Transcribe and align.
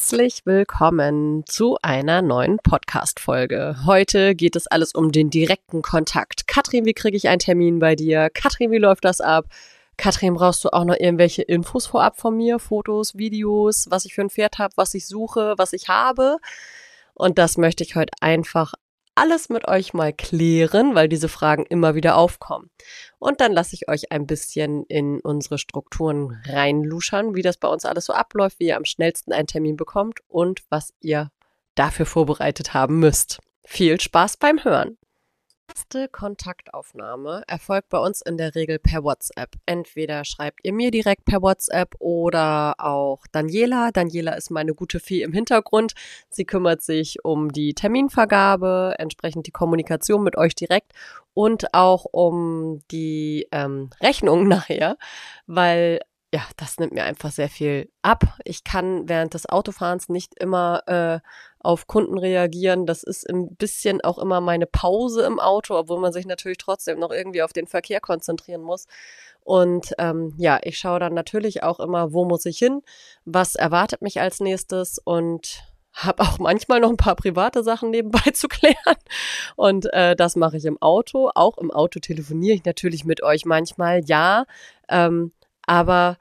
Herzlich 0.00 0.42
willkommen 0.46 1.42
zu 1.44 1.76
einer 1.82 2.22
neuen 2.22 2.58
Podcast-Folge. 2.58 3.78
Heute 3.84 4.36
geht 4.36 4.54
es 4.54 4.68
alles 4.68 4.94
um 4.94 5.10
den 5.10 5.28
direkten 5.28 5.82
Kontakt. 5.82 6.46
Katrin, 6.46 6.84
wie 6.84 6.94
kriege 6.94 7.16
ich 7.16 7.28
einen 7.28 7.40
Termin 7.40 7.80
bei 7.80 7.96
dir? 7.96 8.30
Katrin, 8.32 8.70
wie 8.70 8.78
läuft 8.78 9.04
das 9.04 9.20
ab? 9.20 9.46
Katrin, 9.96 10.34
brauchst 10.34 10.64
du 10.64 10.68
auch 10.68 10.84
noch 10.84 10.94
irgendwelche 10.94 11.42
Infos 11.42 11.88
vorab 11.88 12.16
von 12.16 12.36
mir? 12.36 12.60
Fotos, 12.60 13.18
Videos, 13.18 13.88
was 13.90 14.04
ich 14.04 14.14
für 14.14 14.20
ein 14.20 14.30
Pferd 14.30 14.58
habe, 14.58 14.72
was 14.76 14.94
ich 14.94 15.04
suche, 15.04 15.54
was 15.56 15.72
ich 15.72 15.88
habe? 15.88 16.36
Und 17.14 17.36
das 17.36 17.58
möchte 17.58 17.82
ich 17.82 17.96
heute 17.96 18.12
einfach 18.20 18.74
alles 19.18 19.48
mit 19.48 19.66
euch 19.66 19.94
mal 19.94 20.12
klären, 20.12 20.94
weil 20.94 21.08
diese 21.08 21.28
Fragen 21.28 21.66
immer 21.66 21.94
wieder 21.94 22.16
aufkommen. 22.16 22.70
Und 23.18 23.40
dann 23.40 23.52
lasse 23.52 23.74
ich 23.74 23.88
euch 23.88 24.12
ein 24.12 24.26
bisschen 24.26 24.84
in 24.84 25.20
unsere 25.20 25.58
Strukturen 25.58 26.40
reinluschern, 26.46 27.34
wie 27.34 27.42
das 27.42 27.56
bei 27.56 27.68
uns 27.68 27.84
alles 27.84 28.04
so 28.04 28.12
abläuft, 28.12 28.60
wie 28.60 28.68
ihr 28.68 28.76
am 28.76 28.84
schnellsten 28.84 29.32
einen 29.32 29.48
Termin 29.48 29.76
bekommt 29.76 30.20
und 30.28 30.62
was 30.70 30.94
ihr 31.00 31.30
dafür 31.74 32.06
vorbereitet 32.06 32.74
haben 32.74 33.00
müsst. 33.00 33.40
Viel 33.64 34.00
Spaß 34.00 34.36
beim 34.36 34.62
Hören! 34.64 34.96
Erste 35.68 36.08
Kontaktaufnahme 36.08 37.42
erfolgt 37.46 37.88
bei 37.90 37.98
uns 37.98 38.22
in 38.22 38.36
der 38.36 38.54
Regel 38.54 38.78
per 38.78 39.04
WhatsApp. 39.04 39.50
Entweder 39.66 40.24
schreibt 40.24 40.60
ihr 40.62 40.72
mir 40.72 40.90
direkt 40.90 41.24
per 41.24 41.42
WhatsApp 41.42 41.94
oder 41.98 42.74
auch 42.78 43.26
Daniela. 43.32 43.90
Daniela 43.92 44.32
ist 44.32 44.50
meine 44.50 44.74
gute 44.74 45.00
Fee 45.00 45.22
im 45.22 45.32
Hintergrund. 45.32 45.92
Sie 46.30 46.44
kümmert 46.44 46.82
sich 46.82 47.24
um 47.24 47.52
die 47.52 47.74
Terminvergabe, 47.74 48.94
entsprechend 48.98 49.46
die 49.46 49.52
Kommunikation 49.52 50.22
mit 50.22 50.36
euch 50.36 50.54
direkt 50.54 50.92
und 51.34 51.74
auch 51.74 52.04
um 52.10 52.80
die 52.90 53.46
ähm, 53.52 53.90
Rechnung 54.00 54.48
nachher, 54.48 54.96
weil 55.46 56.00
ja, 56.32 56.42
das 56.56 56.78
nimmt 56.78 56.92
mir 56.92 57.04
einfach 57.04 57.30
sehr 57.30 57.48
viel 57.48 57.90
ab. 58.02 58.24
Ich 58.44 58.62
kann 58.62 59.08
während 59.08 59.32
des 59.32 59.48
Autofahrens 59.48 60.10
nicht 60.10 60.34
immer 60.38 60.82
äh, 60.86 61.20
auf 61.58 61.86
Kunden 61.86 62.18
reagieren. 62.18 62.84
Das 62.84 63.02
ist 63.02 63.28
ein 63.28 63.56
bisschen 63.56 64.02
auch 64.02 64.18
immer 64.18 64.40
meine 64.40 64.66
Pause 64.66 65.24
im 65.24 65.40
Auto, 65.40 65.74
obwohl 65.74 66.00
man 66.00 66.12
sich 66.12 66.26
natürlich 66.26 66.58
trotzdem 66.58 66.98
noch 66.98 67.10
irgendwie 67.10 67.42
auf 67.42 67.54
den 67.54 67.66
Verkehr 67.66 68.00
konzentrieren 68.00 68.60
muss. 68.60 68.86
Und 69.42 69.94
ähm, 69.98 70.34
ja, 70.36 70.58
ich 70.62 70.78
schaue 70.78 71.00
dann 71.00 71.14
natürlich 71.14 71.62
auch 71.62 71.80
immer, 71.80 72.12
wo 72.12 72.26
muss 72.26 72.44
ich 72.44 72.58
hin, 72.58 72.82
was 73.24 73.54
erwartet 73.54 74.02
mich 74.02 74.20
als 74.20 74.40
nächstes 74.40 74.98
und 74.98 75.64
habe 75.94 76.22
auch 76.22 76.38
manchmal 76.38 76.80
noch 76.80 76.90
ein 76.90 76.98
paar 76.98 77.16
private 77.16 77.62
Sachen 77.62 77.90
nebenbei 77.90 78.30
zu 78.34 78.48
klären. 78.48 78.76
Und 79.56 79.92
äh, 79.94 80.14
das 80.14 80.36
mache 80.36 80.58
ich 80.58 80.66
im 80.66 80.80
Auto. 80.82 81.30
Auch 81.34 81.56
im 81.56 81.70
Auto 81.70 81.98
telefoniere 82.00 82.54
ich 82.54 82.64
natürlich 82.64 83.06
mit 83.06 83.22
euch 83.22 83.46
manchmal, 83.46 84.02
ja. 84.04 84.44
Ähm, 84.90 85.32
aber 85.68 86.16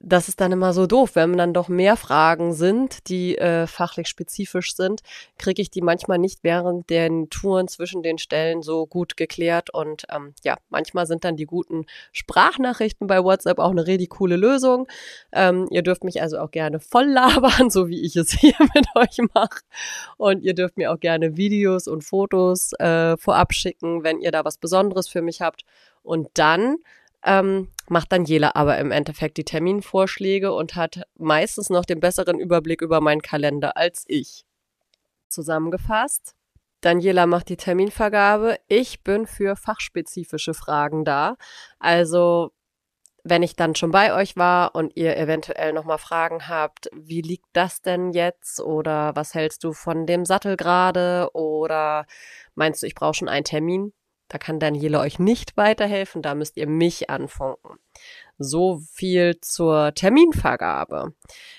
das 0.00 0.28
ist 0.28 0.40
dann 0.40 0.52
immer 0.52 0.72
so 0.72 0.86
doof, 0.86 1.12
wenn 1.14 1.36
dann 1.36 1.54
doch 1.54 1.68
mehr 1.68 1.96
Fragen 1.96 2.52
sind, 2.52 3.08
die 3.08 3.36
äh, 3.38 3.66
fachlich 3.66 4.08
spezifisch 4.08 4.74
sind, 4.74 5.00
kriege 5.38 5.62
ich 5.62 5.70
die 5.70 5.80
manchmal 5.80 6.18
nicht 6.18 6.40
während 6.42 6.90
den 6.90 7.30
Touren 7.30 7.66
zwischen 7.66 8.02
den 8.02 8.18
Stellen 8.18 8.62
so 8.62 8.86
gut 8.86 9.16
geklärt. 9.16 9.70
Und 9.70 10.04
ähm, 10.10 10.34
ja, 10.44 10.56
manchmal 10.68 11.06
sind 11.06 11.24
dann 11.24 11.36
die 11.36 11.46
guten 11.46 11.86
Sprachnachrichten 12.12 13.06
bei 13.06 13.24
WhatsApp 13.24 13.58
auch 13.58 13.70
eine 13.70 13.86
richtig 13.86 14.10
coole 14.10 14.36
Lösung. 14.36 14.86
Ähm, 15.32 15.66
ihr 15.70 15.82
dürft 15.82 16.04
mich 16.04 16.20
also 16.20 16.38
auch 16.38 16.50
gerne 16.50 16.78
voll 16.78 17.06
labern, 17.06 17.70
so 17.70 17.88
wie 17.88 18.02
ich 18.02 18.16
es 18.16 18.30
hier 18.32 18.54
mit 18.74 18.86
euch 18.94 19.18
mache. 19.34 19.60
Und 20.18 20.42
ihr 20.42 20.54
dürft 20.54 20.76
mir 20.76 20.92
auch 20.92 21.00
gerne 21.00 21.36
Videos 21.36 21.88
und 21.88 22.04
Fotos 22.04 22.72
äh, 22.74 23.16
vorab 23.16 23.54
schicken, 23.54 24.04
wenn 24.04 24.20
ihr 24.20 24.30
da 24.30 24.44
was 24.44 24.58
Besonderes 24.58 25.08
für 25.08 25.22
mich 25.22 25.40
habt. 25.40 25.64
Und 26.02 26.28
dann 26.34 26.76
ähm, 27.26 27.68
macht 27.88 28.12
Daniela 28.12 28.52
aber 28.54 28.78
im 28.78 28.90
Endeffekt 28.90 29.36
die 29.36 29.44
Terminvorschläge 29.44 30.52
und 30.52 30.76
hat 30.76 31.02
meistens 31.16 31.70
noch 31.70 31.84
den 31.84 32.00
besseren 32.00 32.38
Überblick 32.38 32.80
über 32.82 33.00
meinen 33.00 33.22
Kalender 33.22 33.76
als 33.76 34.04
ich. 34.08 34.44
Zusammengefasst, 35.28 36.34
Daniela 36.80 37.26
macht 37.26 37.48
die 37.48 37.56
Terminvergabe. 37.56 38.58
Ich 38.68 39.02
bin 39.02 39.26
für 39.26 39.56
fachspezifische 39.56 40.54
Fragen 40.54 41.04
da. 41.04 41.36
Also, 41.78 42.52
wenn 43.24 43.42
ich 43.42 43.56
dann 43.56 43.74
schon 43.74 43.90
bei 43.90 44.14
euch 44.14 44.36
war 44.36 44.74
und 44.76 44.96
ihr 44.96 45.16
eventuell 45.16 45.72
nochmal 45.72 45.98
Fragen 45.98 46.48
habt, 46.48 46.88
wie 46.92 47.22
liegt 47.22 47.46
das 47.54 47.82
denn 47.82 48.12
jetzt? 48.12 48.60
Oder 48.60 49.16
was 49.16 49.34
hältst 49.34 49.64
du 49.64 49.72
von 49.72 50.06
dem 50.06 50.24
Sattel 50.24 50.56
gerade? 50.56 51.28
Oder 51.32 52.06
meinst 52.54 52.82
du, 52.82 52.86
ich 52.86 52.94
brauche 52.94 53.14
schon 53.14 53.28
einen 53.28 53.44
Termin? 53.44 53.92
Da 54.28 54.38
kann 54.38 54.58
Daniela 54.58 55.00
euch 55.00 55.18
nicht 55.18 55.56
weiterhelfen, 55.56 56.20
da 56.20 56.34
müsst 56.34 56.56
ihr 56.56 56.66
mich 56.66 57.10
anfunken. 57.10 57.78
So 58.38 58.80
viel 58.92 59.40
zur 59.40 59.94
Terminvergabe. 59.94 61.14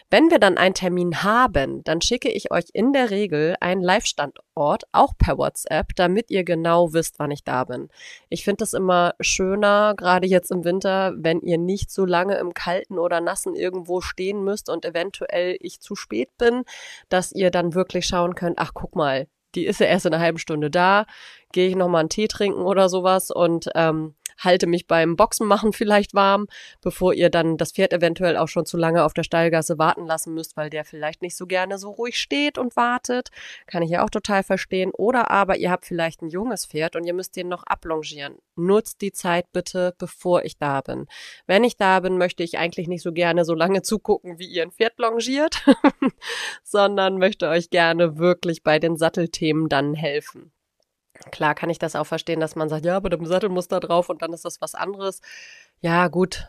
Wenn 0.10 0.30
wir 0.30 0.38
dann 0.38 0.58
einen 0.58 0.76
Termin 0.76 1.24
haben, 1.24 1.84
dann 1.84 2.02
schicke 2.02 2.30
ich 2.30 2.52
euch 2.52 2.66
in 2.74 2.94
der 2.94 3.10
Regel 3.10 3.56
einen 3.62 3.82
Live-Standort, 3.82 4.84
auch 4.92 5.14
per 5.18 5.38
WhatsApp, 5.38 5.96
damit 5.96 6.30
ihr 6.30 6.44
genau 6.44 6.94
wisst, 6.94 7.20
wann 7.20 7.32
ich 7.32 7.44
da 7.44 7.64
bin. 7.64 7.90
Ich 8.30 8.44
finde 8.44 8.64
es 8.64 8.74
immer 8.74 9.16
schöner, 9.20 9.96
gerade 9.96 10.28
jetzt 10.28 10.52
im 10.52 10.66
Winter, 10.66 11.14
wenn 11.18 11.42
ihr 11.42 11.58
nicht 11.58 11.90
so 11.90 12.06
lange 12.06 12.38
im 12.38 12.54
Kalten 12.54 13.00
oder 13.00 13.22
Nassen 13.22 13.56
irgendwo 13.56 14.02
stehen 14.02 14.44
müsst 14.44 14.70
und 14.70 14.86
eventuell 14.86 15.58
ich 15.62 15.80
zu 15.80 15.96
spät 15.96 16.30
bin, 16.38 16.64
dass 17.10 17.32
ihr 17.32 17.50
dann 17.50 17.74
wirklich 17.74 18.06
schauen 18.06 18.36
könnt, 18.36 18.60
ach 18.60 18.74
guck 18.74 18.96
mal, 18.96 19.28
die 19.56 19.66
ist 19.66 19.80
ja 19.80 19.88
erst 19.88 20.06
in 20.06 20.14
einer 20.14 20.24
halben 20.24 20.38
Stunde 20.38 20.70
da, 20.70 21.06
gehe 21.52 21.68
ich 21.68 21.76
nochmal 21.76 22.02
einen 22.02 22.10
Tee 22.10 22.28
trinken 22.28 22.62
oder 22.62 22.90
sowas 22.90 23.32
und 23.32 23.70
ähm, 23.76 24.16
halte 24.38 24.68
mich 24.68 24.88
beim 24.88 25.16
Boxen 25.16 25.48
machen 25.48 25.74
vielleicht 25.74 26.14
warm, 26.14 26.48
bevor 26.82 27.14
ihr 27.14 27.30
dann 27.30 27.58
das 27.58 27.72
Pferd 27.72 27.94
eventuell 27.94 28.38
auch 28.38 28.48
schon 28.48 28.66
zu 28.66 28.78
lange 28.78 29.04
auf 29.04 29.14
der 29.14 29.24
Stallgasse 29.24 29.78
warten 29.78 30.06
lassen 30.06 30.34
müsst, 30.34 30.58
weil 30.58 30.70
der 30.70 30.86
vielleicht 30.86 31.22
nicht 31.22 31.36
so 31.36 31.46
gerne 31.48 31.78
so 31.78 31.92
ruhig 31.92 32.18
steht 32.18 32.58
und 32.58 32.76
wartet. 32.76 33.30
Kann 33.66 33.84
ich 33.84 33.90
ja 33.90 34.04
auch 34.04 34.10
total 34.10 34.44
verstehen. 34.44 34.92
Oder 34.92 35.32
aber 35.32 35.58
ihr 35.58 35.72
habt 35.72 35.86
vielleicht 35.86 36.22
ein 36.22 36.30
junges 36.30 36.66
Pferd 36.66 36.96
und 36.96 37.06
ihr 37.06 37.14
müsst 37.14 37.36
den 37.36 37.48
noch 37.48 37.64
ablongieren. 37.64 38.36
Nutzt 38.56 39.02
die 39.02 39.12
Zeit 39.12 39.52
bitte, 39.52 39.94
bevor 39.98 40.44
ich 40.44 40.58
da 40.58 40.82
bin. 40.82 41.08
Wenn 41.46 41.64
ich 41.64 41.78
da 41.78 42.00
bin, 42.00 42.18
möchte 42.18 42.44
ich 42.44 42.58
eigentlich 42.58 42.88
nicht 42.88 43.04
so 43.04 43.12
gerne 43.12 43.46
so 43.46 43.54
lange 43.54 43.82
zugucken, 43.84 44.40
wie 44.40 44.48
ihr 44.48 44.64
ein 44.64 44.72
Pferd 44.72 44.98
longiert, 44.98 45.66
sondern 46.64 47.18
möchte 47.18 47.50
euch 47.50 47.70
gerne 47.70 48.18
wirklich 48.18 48.64
bei 48.64 48.80
den 48.80 48.98
Sattelthemen 48.98 49.70
dann 49.70 49.94
helfen. 49.94 50.52
Klar 51.32 51.56
kann 51.56 51.70
ich 51.70 51.80
das 51.80 51.96
auch 51.96 52.06
verstehen, 52.06 52.40
dass 52.40 52.56
man 52.56 52.70
sagt, 52.70 52.86
ja, 52.86 52.96
aber 52.96 53.10
dem 53.10 53.26
Sattelmuster 53.26 53.80
drauf 53.80 54.10
und 54.10 54.22
dann 54.22 54.34
ist 54.34 54.46
das 54.46 54.62
was 54.62 54.76
anderes. 54.76 55.22
Ja, 55.82 56.08
gut. 56.08 56.48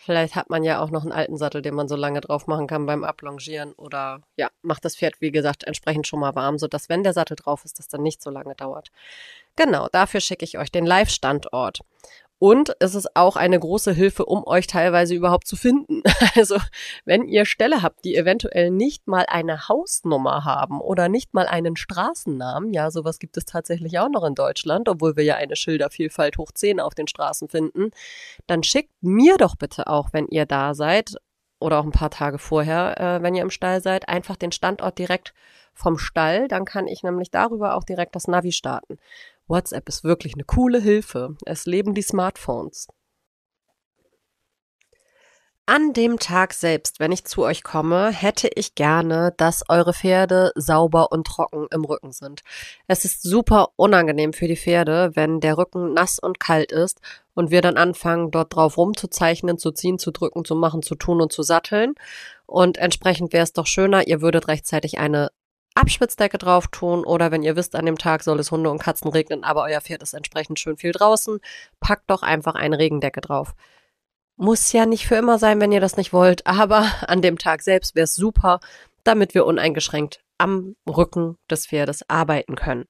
Vielleicht 0.00 0.36
hat 0.36 0.48
man 0.48 0.62
ja 0.62 0.80
auch 0.80 0.90
noch 0.90 1.02
einen 1.02 1.10
alten 1.10 1.36
Sattel, 1.36 1.60
den 1.60 1.74
man 1.74 1.88
so 1.88 1.96
lange 1.96 2.20
drauf 2.20 2.46
machen 2.46 2.68
kann 2.68 2.86
beim 2.86 3.02
Ablongieren 3.02 3.72
oder 3.72 4.22
ja, 4.36 4.48
macht 4.62 4.84
das 4.84 4.94
Pferd, 4.94 5.20
wie 5.20 5.32
gesagt, 5.32 5.64
entsprechend 5.64 6.06
schon 6.06 6.20
mal 6.20 6.36
warm, 6.36 6.56
sodass, 6.56 6.88
wenn 6.88 7.02
der 7.02 7.12
Sattel 7.12 7.34
drauf 7.34 7.64
ist, 7.64 7.80
das 7.80 7.88
dann 7.88 8.02
nicht 8.02 8.22
so 8.22 8.30
lange 8.30 8.54
dauert. 8.54 8.90
Genau, 9.56 9.88
dafür 9.90 10.20
schicke 10.20 10.44
ich 10.44 10.56
euch 10.56 10.70
den 10.70 10.86
Live-Standort. 10.86 11.80
Und 12.40 12.72
es 12.78 12.94
ist 12.94 13.16
auch 13.16 13.34
eine 13.34 13.58
große 13.58 13.92
Hilfe, 13.92 14.24
um 14.24 14.46
euch 14.46 14.68
teilweise 14.68 15.14
überhaupt 15.14 15.46
zu 15.46 15.56
finden. 15.56 16.02
Also, 16.34 16.58
wenn 17.04 17.24
ihr 17.26 17.46
Ställe 17.46 17.82
habt, 17.82 18.04
die 18.04 18.14
eventuell 18.14 18.70
nicht 18.70 19.08
mal 19.08 19.24
eine 19.28 19.68
Hausnummer 19.68 20.44
haben 20.44 20.80
oder 20.80 21.08
nicht 21.08 21.34
mal 21.34 21.46
einen 21.46 21.74
Straßennamen, 21.76 22.72
ja, 22.72 22.90
sowas 22.90 23.18
gibt 23.18 23.36
es 23.36 23.44
tatsächlich 23.44 23.98
auch 23.98 24.08
noch 24.08 24.24
in 24.24 24.34
Deutschland, 24.34 24.88
obwohl 24.88 25.16
wir 25.16 25.24
ja 25.24 25.34
eine 25.34 25.56
Schildervielfalt 25.56 26.38
hoch 26.38 26.52
10 26.52 26.80
auf 26.80 26.94
den 26.94 27.08
Straßen 27.08 27.48
finden, 27.48 27.90
dann 28.46 28.62
schickt 28.62 28.92
mir 29.00 29.36
doch 29.36 29.56
bitte 29.56 29.88
auch, 29.88 30.12
wenn 30.12 30.28
ihr 30.28 30.46
da 30.46 30.74
seid 30.74 31.16
oder 31.60 31.80
auch 31.80 31.84
ein 31.84 31.92
paar 31.92 32.10
Tage 32.10 32.38
vorher, 32.38 33.00
äh, 33.00 33.22
wenn 33.22 33.34
ihr 33.34 33.42
im 33.42 33.50
Stall 33.50 33.80
seid, 33.80 34.08
einfach 34.08 34.36
den 34.36 34.52
Standort 34.52 34.98
direkt 34.98 35.34
vom 35.74 35.98
Stall. 35.98 36.48
Dann 36.48 36.64
kann 36.64 36.86
ich 36.86 37.02
nämlich 37.02 37.30
darüber 37.30 37.74
auch 37.74 37.84
direkt 37.84 38.14
das 38.14 38.28
Navi 38.28 38.52
starten. 38.52 38.98
WhatsApp 39.48 39.88
ist 39.88 40.04
wirklich 40.04 40.34
eine 40.34 40.44
coole 40.44 40.80
Hilfe. 40.80 41.36
Es 41.44 41.66
leben 41.66 41.94
die 41.94 42.02
Smartphones. 42.02 42.88
An 45.70 45.92
dem 45.92 46.18
Tag 46.18 46.54
selbst, 46.54 46.98
wenn 46.98 47.12
ich 47.12 47.26
zu 47.26 47.44
euch 47.44 47.62
komme, 47.62 48.10
hätte 48.10 48.48
ich 48.54 48.74
gerne, 48.74 49.34
dass 49.36 49.68
eure 49.68 49.92
Pferde 49.92 50.50
sauber 50.54 51.12
und 51.12 51.26
trocken 51.26 51.66
im 51.70 51.84
Rücken 51.84 52.10
sind. 52.10 52.40
Es 52.86 53.04
ist 53.04 53.22
super 53.22 53.68
unangenehm 53.76 54.32
für 54.32 54.48
die 54.48 54.56
Pferde, 54.56 55.10
wenn 55.12 55.40
der 55.40 55.58
Rücken 55.58 55.92
nass 55.92 56.18
und 56.18 56.40
kalt 56.40 56.72
ist 56.72 57.02
und 57.34 57.50
wir 57.50 57.60
dann 57.60 57.76
anfangen, 57.76 58.30
dort 58.30 58.54
drauf 58.54 58.78
rumzuzeichnen, 58.78 59.58
zu 59.58 59.70
ziehen, 59.70 59.98
zu 59.98 60.10
drücken, 60.10 60.46
zu 60.46 60.54
machen, 60.54 60.82
zu 60.82 60.94
tun 60.94 61.20
und 61.20 61.34
zu 61.34 61.42
satteln. 61.42 61.96
Und 62.46 62.78
entsprechend 62.78 63.34
wäre 63.34 63.44
es 63.44 63.52
doch 63.52 63.66
schöner, 63.66 64.08
ihr 64.08 64.22
würdet 64.22 64.48
rechtzeitig 64.48 64.98
eine 64.98 65.32
Abschwitzdecke 65.78 66.38
drauf 66.38 66.66
tun 66.68 67.04
oder 67.04 67.30
wenn 67.30 67.42
ihr 67.42 67.56
wisst, 67.56 67.76
an 67.76 67.86
dem 67.86 67.98
Tag 67.98 68.24
soll 68.24 68.40
es 68.40 68.50
Hunde 68.50 68.70
und 68.70 68.82
Katzen 68.82 69.10
regnen, 69.10 69.44
aber 69.44 69.62
euer 69.62 69.80
Pferd 69.80 70.02
ist 70.02 70.12
entsprechend 70.12 70.58
schön 70.58 70.76
viel 70.76 70.92
draußen, 70.92 71.40
packt 71.80 72.10
doch 72.10 72.22
einfach 72.22 72.54
eine 72.54 72.78
Regendecke 72.78 73.20
drauf. 73.20 73.54
Muss 74.36 74.72
ja 74.72 74.86
nicht 74.86 75.06
für 75.06 75.16
immer 75.16 75.38
sein, 75.38 75.60
wenn 75.60 75.72
ihr 75.72 75.80
das 75.80 75.96
nicht 75.96 76.12
wollt, 76.12 76.46
aber 76.46 76.86
an 77.06 77.22
dem 77.22 77.38
Tag 77.38 77.62
selbst 77.62 77.94
wäre 77.94 78.04
es 78.04 78.14
super, 78.14 78.60
damit 79.04 79.34
wir 79.34 79.46
uneingeschränkt 79.46 80.20
am 80.36 80.76
Rücken 80.88 81.36
des 81.50 81.66
Pferdes 81.66 82.08
arbeiten 82.08 82.56
können. 82.56 82.84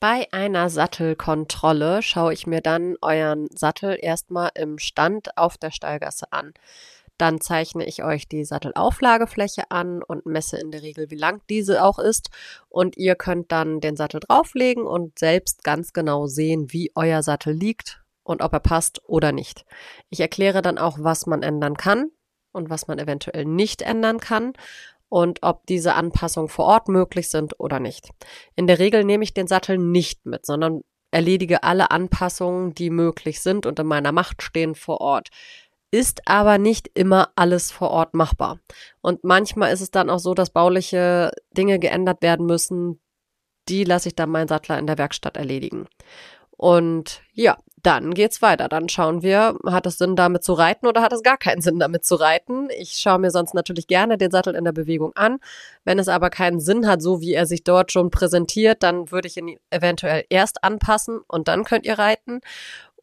Bei 0.00 0.28
einer 0.32 0.68
Sattelkontrolle 0.68 2.02
schaue 2.02 2.34
ich 2.34 2.46
mir 2.46 2.60
dann 2.60 2.96
euren 3.00 3.48
Sattel 3.56 3.96
erstmal 4.00 4.50
im 4.54 4.78
Stand 4.78 5.38
auf 5.38 5.56
der 5.56 5.70
Stallgasse 5.70 6.26
an. 6.30 6.52
Dann 7.18 7.40
zeichne 7.40 7.86
ich 7.86 8.02
euch 8.02 8.28
die 8.28 8.44
Sattelauflagefläche 8.44 9.70
an 9.70 10.02
und 10.02 10.26
messe 10.26 10.58
in 10.58 10.70
der 10.70 10.82
Regel, 10.82 11.10
wie 11.10 11.16
lang 11.16 11.42
diese 11.48 11.84
auch 11.84 11.98
ist. 11.98 12.30
Und 12.68 12.96
ihr 12.96 13.14
könnt 13.14 13.52
dann 13.52 13.80
den 13.80 13.96
Sattel 13.96 14.20
drauflegen 14.20 14.84
und 14.84 15.18
selbst 15.18 15.62
ganz 15.62 15.92
genau 15.92 16.26
sehen, 16.26 16.72
wie 16.72 16.90
euer 16.94 17.22
Sattel 17.22 17.54
liegt 17.54 18.02
und 18.24 18.42
ob 18.42 18.52
er 18.52 18.60
passt 18.60 19.00
oder 19.06 19.32
nicht. 19.32 19.64
Ich 20.10 20.20
erkläre 20.20 20.62
dann 20.62 20.78
auch, 20.78 20.98
was 21.00 21.26
man 21.26 21.42
ändern 21.42 21.76
kann 21.76 22.10
und 22.52 22.70
was 22.70 22.88
man 22.88 22.98
eventuell 22.98 23.44
nicht 23.44 23.82
ändern 23.82 24.18
kann 24.18 24.54
und 25.08 25.42
ob 25.42 25.66
diese 25.66 25.94
Anpassungen 25.94 26.48
vor 26.48 26.64
Ort 26.64 26.88
möglich 26.88 27.30
sind 27.30 27.60
oder 27.60 27.78
nicht. 27.78 28.10
In 28.56 28.66
der 28.66 28.80
Regel 28.80 29.04
nehme 29.04 29.22
ich 29.22 29.34
den 29.34 29.46
Sattel 29.46 29.78
nicht 29.78 30.26
mit, 30.26 30.44
sondern 30.46 30.80
erledige 31.12 31.62
alle 31.62 31.92
Anpassungen, 31.92 32.74
die 32.74 32.90
möglich 32.90 33.40
sind 33.40 33.66
und 33.66 33.78
in 33.78 33.86
meiner 33.86 34.10
Macht 34.10 34.42
stehen 34.42 34.74
vor 34.74 35.00
Ort. 35.00 35.28
Ist 35.94 36.22
aber 36.26 36.58
nicht 36.58 36.90
immer 36.94 37.28
alles 37.36 37.70
vor 37.70 37.90
Ort 37.90 38.14
machbar. 38.14 38.58
Und 39.00 39.22
manchmal 39.22 39.72
ist 39.72 39.80
es 39.80 39.92
dann 39.92 40.10
auch 40.10 40.18
so, 40.18 40.34
dass 40.34 40.50
bauliche 40.50 41.30
Dinge 41.56 41.78
geändert 41.78 42.20
werden 42.20 42.46
müssen. 42.46 43.00
Die 43.68 43.84
lasse 43.84 44.08
ich 44.08 44.16
dann 44.16 44.28
meinen 44.28 44.48
Sattler 44.48 44.76
in 44.76 44.88
der 44.88 44.98
Werkstatt 44.98 45.36
erledigen. 45.36 45.86
Und 46.50 47.22
ja, 47.32 47.58
dann 47.84 48.12
geht's 48.12 48.42
weiter. 48.42 48.68
Dann 48.68 48.88
schauen 48.88 49.22
wir, 49.22 49.56
hat 49.66 49.86
es 49.86 49.98
Sinn, 49.98 50.16
damit 50.16 50.42
zu 50.42 50.54
reiten 50.54 50.88
oder 50.88 51.00
hat 51.00 51.12
es 51.12 51.22
gar 51.22 51.36
keinen 51.36 51.60
Sinn, 51.60 51.78
damit 51.78 52.04
zu 52.04 52.16
reiten? 52.16 52.70
Ich 52.76 52.94
schaue 52.94 53.20
mir 53.20 53.30
sonst 53.30 53.54
natürlich 53.54 53.86
gerne 53.86 54.18
den 54.18 54.32
Sattel 54.32 54.56
in 54.56 54.64
der 54.64 54.72
Bewegung 54.72 55.12
an. 55.14 55.38
Wenn 55.84 56.00
es 56.00 56.08
aber 56.08 56.28
keinen 56.28 56.58
Sinn 56.58 56.88
hat, 56.88 57.02
so 57.02 57.20
wie 57.20 57.34
er 57.34 57.46
sich 57.46 57.62
dort 57.62 57.92
schon 57.92 58.10
präsentiert, 58.10 58.82
dann 58.82 59.12
würde 59.12 59.28
ich 59.28 59.36
ihn 59.36 59.58
eventuell 59.70 60.24
erst 60.28 60.64
anpassen 60.64 61.20
und 61.28 61.46
dann 61.46 61.62
könnt 61.62 61.86
ihr 61.86 62.00
reiten. 62.00 62.40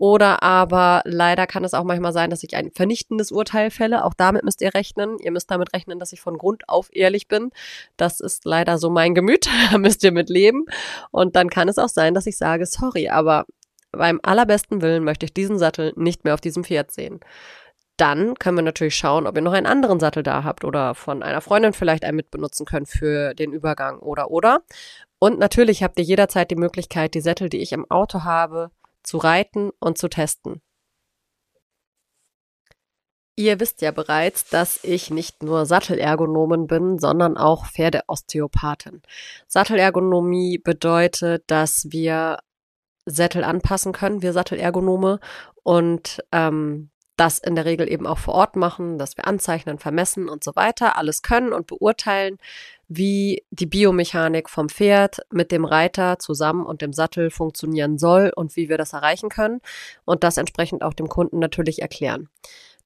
Oder 0.02 0.42
aber 0.42 1.04
leider 1.06 1.46
kann 1.46 1.64
es 1.64 1.76
auch 1.76 1.84
manchmal 1.84 2.12
sein, 2.12 2.32
dass 2.32 2.42
ich 2.42 2.56
ein 2.56 2.72
vernichtendes 2.72 3.32
Urteil 3.32 3.70
fälle. 3.70 4.04
Auch 4.04 4.16
damit 4.16 4.44
müsst 4.44 4.60
ihr 4.62 4.74
rechnen. 4.74 5.20
Ihr 5.20 5.32
müsst 5.32 5.52
damit 5.52 5.76
rechnen, 5.76 6.00
dass 6.00 6.12
ich 6.12 6.22
von 6.22 6.40
Grund 6.40 6.68
auf 6.68 6.90
ehrlich 6.92 7.28
bin. 7.28 7.52
Das 7.98 8.20
ist 8.20 8.44
leider 8.44 8.80
so 8.80 8.90
mein 8.90 9.14
Gemüt. 9.14 9.48
da 9.72 9.78
müsst 9.78 10.04
ihr 10.04 10.12
mit 10.12 10.28
leben. 10.32 10.66
Und 11.12 11.36
dann 11.36 11.52
kann 11.52 11.70
es 11.70 11.78
auch 11.78 11.88
sein, 11.88 12.16
dass 12.16 12.26
ich 12.26 12.36
sage, 12.36 12.66
sorry, 12.66 13.10
aber 13.10 13.46
beim 13.92 14.20
allerbesten 14.24 14.82
Willen 14.82 15.04
möchte 15.04 15.28
ich 15.28 15.36
diesen 15.36 15.60
Sattel 15.60 15.94
nicht 15.96 16.24
mehr 16.24 16.34
auf 16.34 16.42
diesem 16.42 16.64
Pferd 16.64 16.90
sehen. 16.90 17.20
Dann 17.96 18.34
können 18.34 18.58
wir 18.58 18.64
natürlich 18.64 18.96
schauen, 18.96 19.28
ob 19.28 19.36
ihr 19.36 19.44
noch 19.44 19.54
einen 19.54 19.68
anderen 19.68 20.00
Sattel 20.00 20.24
da 20.24 20.44
habt 20.44 20.66
oder 20.66 20.96
von 20.96 21.22
einer 21.22 21.42
Freundin 21.42 21.74
vielleicht 21.74 22.06
einen 22.06 22.16
mitbenutzen 22.16 22.66
könnt 22.66 22.90
für 22.90 23.36
den 23.36 23.54
Übergang 23.54 24.00
oder 24.00 24.32
oder. 24.32 24.64
Und 25.20 25.38
natürlich 25.38 25.84
habt 25.84 26.00
ihr 26.00 26.06
jederzeit 26.06 26.50
die 26.50 26.56
Möglichkeit, 26.56 27.14
die 27.14 27.22
Sättel, 27.22 27.50
die 27.50 27.62
ich 27.62 27.72
im 27.72 27.86
Auto 27.92 28.24
habe, 28.24 28.72
zu 29.04 29.18
reiten 29.18 29.72
und 29.80 29.98
zu 29.98 30.08
testen. 30.08 30.62
Ihr 33.36 33.60
wisst 33.60 33.82
ja 33.82 33.92
bereits, 33.92 34.50
dass 34.50 34.84
ich 34.84 35.10
nicht 35.10 35.42
nur 35.42 35.66
Sattelergonomin 35.66 36.68
bin, 36.68 37.00
sondern 37.00 37.38
auch 37.38 37.66
Pferdeosteopathin. 37.66 39.02
Sattelergonomie 39.48 40.60
bedeutet, 40.60 41.44
dass 41.48 41.88
wir 41.90 42.40
Sättel 43.06 43.44
anpassen 43.44 43.94
können, 43.94 44.22
wir 44.22 44.34
Sattelergonome, 44.34 45.20
und 45.64 46.24
ähm, 46.32 46.91
das 47.22 47.38
in 47.38 47.54
der 47.54 47.66
Regel 47.66 47.88
eben 47.88 48.08
auch 48.08 48.18
vor 48.18 48.34
Ort 48.34 48.56
machen, 48.56 48.98
dass 48.98 49.16
wir 49.16 49.28
anzeichnen, 49.28 49.78
vermessen 49.78 50.28
und 50.28 50.44
so 50.44 50.56
weiter, 50.56 50.98
alles 50.98 51.22
können 51.22 51.54
und 51.54 51.68
beurteilen, 51.68 52.40
wie 52.88 53.46
die 53.52 53.68
Biomechanik 53.68 54.50
vom 54.50 54.70
Pferd 54.70 55.22
mit 55.30 55.52
dem 55.52 55.64
Reiter 55.64 56.18
zusammen 56.18 56.66
und 56.66 56.82
dem 56.82 56.94
Sattel 56.94 57.30
funktionieren 57.30 58.00
soll 58.00 58.34
und 58.36 58.56
wie 58.56 58.70
wir 58.70 58.80
das 58.80 58.94
erreichen 58.94 59.30
können 59.30 59.62
und 60.04 60.24
das 60.24 60.38
entsprechend 60.38 60.82
auch 60.82 60.96
dem 60.96 61.10
Kunden 61.10 61.38
natürlich 61.38 61.84
erklären. 61.84 62.28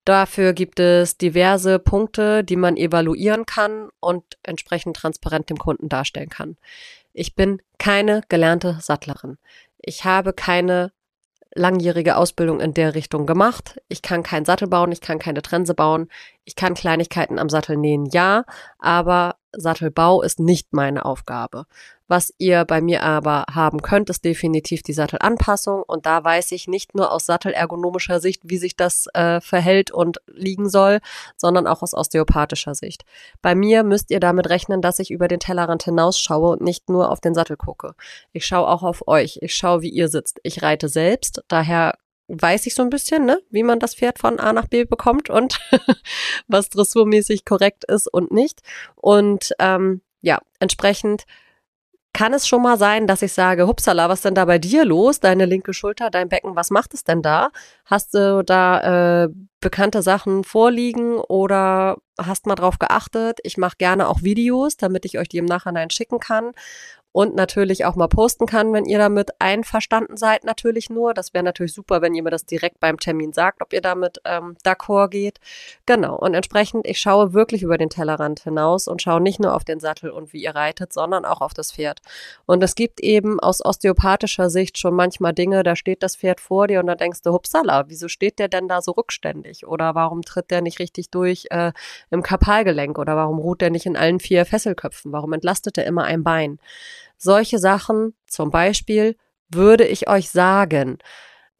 Dafür 0.04 0.52
gibt 0.52 0.82
es 0.82 1.18
diverse 1.18 1.80
Punkte, 1.80 2.44
die 2.44 2.58
man 2.58 2.76
evaluieren 2.76 3.46
kann 3.46 3.88
und 4.02 4.38
entsprechend 4.44 4.98
transparent 4.98 5.50
dem 5.50 5.58
Kunden 5.58 5.88
darstellen 5.88 6.30
kann. 6.30 6.58
Ich 7.14 7.36
bin 7.36 7.62
keine 7.80 8.22
gelernte 8.28 8.80
Sattlerin. 8.82 9.38
Ich 9.80 10.04
habe 10.04 10.34
keine 10.34 10.92
langjährige 11.56 12.18
Ausbildung 12.18 12.60
in 12.60 12.74
der 12.74 12.94
Richtung 12.94 13.26
gemacht. 13.26 13.82
Ich 13.88 14.02
kann 14.02 14.24
keinen 14.24 14.46
Sattel 14.46 14.68
bauen, 14.68 14.92
ich 14.92 15.02
kann 15.02 15.20
keine 15.20 15.42
Trense 15.42 15.74
bauen. 15.74 16.10
Ich 16.44 16.56
kann 16.56 16.76
Kleinigkeiten 16.76 17.40
am 17.40 17.50
Sattel 17.50 17.78
nähen, 17.78 18.06
ja, 18.06 18.44
aber 18.78 19.38
Sattelbau 19.54 20.22
ist 20.22 20.40
nicht 20.40 20.74
meine 20.74 21.06
Aufgabe. 21.06 21.66
Was 22.08 22.32
ihr 22.38 22.66
bei 22.66 22.82
mir 22.82 23.02
aber 23.02 23.46
haben 23.52 23.82
könnt, 23.82 24.10
ist 24.10 24.24
definitiv 24.24 24.84
die 24.84 24.94
Sattelanpassung. 24.94 25.82
Und 25.82 26.06
da 26.06 26.24
weiß 26.24 26.52
ich 26.52 26.68
nicht 26.68 26.94
nur 26.94 27.12
aus 27.12 27.26
sattelergonomischer 27.26 28.20
Sicht, 28.20 28.42
wie 28.46 28.58
sich 28.58 28.76
das 28.76 29.08
äh, 29.14 29.42
verhält 29.42 29.90
und 29.90 30.18
liegen 30.28 30.70
soll, 30.70 31.00
sondern 31.36 31.66
auch 31.66 31.82
aus 31.82 31.96
osteopathischer 31.96 32.76
Sicht. 32.76 33.06
Bei 33.42 33.56
mir 33.56 33.84
müsst 33.84 34.12
ihr 34.12 34.20
damit 34.20 34.50
rechnen, 34.50 34.82
dass 34.82 35.00
ich 35.00 35.10
über 35.10 35.28
den 35.28 35.40
Tellerrand 35.40 35.84
hinausschaue 35.84 36.52
und 36.52 36.62
nicht 36.62 36.90
nur 36.90 37.12
auf 37.12 37.22
den 37.22 37.34
Sattel 37.34 37.58
gucke. 37.58 37.96
Ich 38.34 38.46
schaue 38.46 38.68
auch 38.68 38.84
auf 38.84 39.08
euch. 39.08 39.40
Ich 39.42 39.56
schaue, 39.56 39.82
wie 39.82 39.90
ihr 39.90 40.08
sitzt. 40.08 40.40
Ich 40.44 40.62
reite 40.62 40.90
selbst. 40.90 41.44
Daher 41.48 41.96
weiß 42.28 42.66
ich 42.68 42.76
so 42.76 42.82
ein 42.82 42.90
bisschen, 42.90 43.26
ne, 43.26 43.40
wie 43.50 43.64
man 43.64 43.80
das 43.80 43.96
Pferd 43.96 44.20
von 44.20 44.40
A 44.40 44.54
nach 44.54 44.68
B 44.68 44.86
bekommt 44.86 45.30
und 45.30 45.60
was 46.48 46.70
dressurmäßig 46.70 47.46
korrekt 47.46 47.86
ist 47.86 48.12
und 48.12 48.32
nicht. 48.32 48.62
Und 48.96 49.54
ähm, 49.60 50.02
ja, 50.22 50.40
entsprechend 50.60 51.26
kann 52.16 52.34
es 52.34 52.48
schon 52.48 52.62
mal 52.62 52.78
sein, 52.78 53.08
dass 53.08 53.22
ich 53.22 53.34
sage, 53.34 53.68
hupsala, 53.68 54.08
was 54.08 54.20
ist 54.20 54.26
denn 54.26 54.36
da 54.36 54.46
bei 54.46 54.58
dir 54.58 54.86
los? 54.86 55.20
Deine 55.20 55.46
linke 55.46 55.74
Schulter, 55.74 56.10
dein 56.10 56.30
Becken, 56.30 56.56
was 56.56 56.72
macht 56.72 56.94
es 56.94 57.04
denn 57.04 57.22
da? 57.22 57.50
Hast 57.84 58.14
du 58.14 58.42
da 58.42 59.26
äh, 59.26 59.30
bekannte 59.60 60.02
Sachen 60.02 60.46
vorliegen 60.46 61.18
oder 61.18 61.98
hast 62.18 62.48
mal 62.48 62.56
drauf 62.56 62.80
geachtet? 62.80 63.40
Ich 63.44 63.58
mache 63.58 63.76
gerne 63.78 64.08
auch 64.08 64.24
Videos, 64.24 64.78
damit 64.78 65.04
ich 65.04 65.20
euch 65.20 65.28
die 65.28 65.40
im 65.40 65.46
Nachhinein 65.46 65.90
schicken 65.90 66.20
kann 66.20 66.54
und 67.16 67.34
natürlich 67.34 67.86
auch 67.86 67.96
mal 67.96 68.10
posten 68.10 68.46
kann, 68.46 68.74
wenn 68.74 68.84
ihr 68.84 68.98
damit 68.98 69.40
einverstanden 69.40 70.18
seid, 70.18 70.44
natürlich 70.44 70.90
nur. 70.90 71.14
Das 71.14 71.34
wäre 71.34 71.46
natürlich 71.46 71.74
super, 71.74 72.02
wenn 72.02 72.14
ihr 72.14 72.22
mir 72.22 72.30
das 72.30 72.46
direkt 72.46 72.82
beim 72.82 73.00
Termin 73.00 73.32
sagt, 73.32 73.62
ob 73.62 73.72
ihr 73.72 73.80
damit 73.80 74.20
ähm, 74.26 74.58
d'accord 74.66 75.08
geht. 75.12 75.40
Genau. 75.86 76.18
Und 76.18 76.34
entsprechend, 76.34 76.86
ich 76.86 77.00
schaue 77.00 77.34
wirklich 77.34 77.64
über 77.64 77.78
den 77.78 77.90
Tellerrand 77.90 78.42
hinaus 78.42 78.90
und 78.90 79.02
schaue 79.02 79.22
nicht 79.22 79.40
nur 79.40 79.56
auf 79.56 79.64
den 79.64 79.80
Sattel 79.80 80.10
und 80.10 80.34
wie 80.34 80.44
ihr 80.44 80.56
reitet, 80.56 80.92
sondern 80.92 81.24
auch 81.24 81.40
auf 81.40 81.54
das 81.54 81.72
Pferd. 81.72 82.02
Und 82.48 82.62
es 82.62 82.76
gibt 82.76 83.00
eben 83.00 83.40
aus 83.40 83.64
osteopathischer 83.64 84.50
Sicht 84.50 84.78
schon 84.78 84.94
manchmal 84.94 85.32
Dinge, 85.32 85.64
da 85.64 85.78
steht 85.78 86.04
das 86.04 86.18
Pferd 86.18 86.42
vor 86.42 86.68
dir 86.68 86.82
und 86.82 86.88
da 86.88 86.96
denkst 86.96 87.22
du, 87.22 87.32
hupsala, 87.32 87.86
wieso 87.88 88.10
steht 88.10 88.40
der 88.40 88.50
denn 88.50 88.68
da 88.68 88.82
so 88.82 88.92
rückständig? 88.92 89.66
Oder 89.66 89.96
warum 89.96 90.24
tritt 90.24 90.52
der 90.52 90.62
nicht 90.62 90.80
richtig 90.80 91.12
durch 91.12 91.46
äh, 91.50 91.72
im 92.12 92.24
Kapalgelenk? 92.24 93.00
Oder 93.00 93.16
warum 93.16 93.40
ruht 93.40 93.62
der 93.62 93.70
nicht 93.70 93.86
in 93.86 93.96
allen 93.96 94.20
vier 94.20 94.46
Fesselköpfen? 94.46 95.14
Warum 95.14 95.32
entlastet 95.32 95.78
er 95.78 95.86
immer 95.86 96.04
ein 96.04 96.22
Bein? 96.22 96.60
Solche 97.18 97.60
Sachen 97.60 98.16
zum 98.28 98.52
Beispiel 98.52 99.18
würde 99.50 99.86
ich 99.86 100.10
euch 100.10 100.30
sagen. 100.30 101.00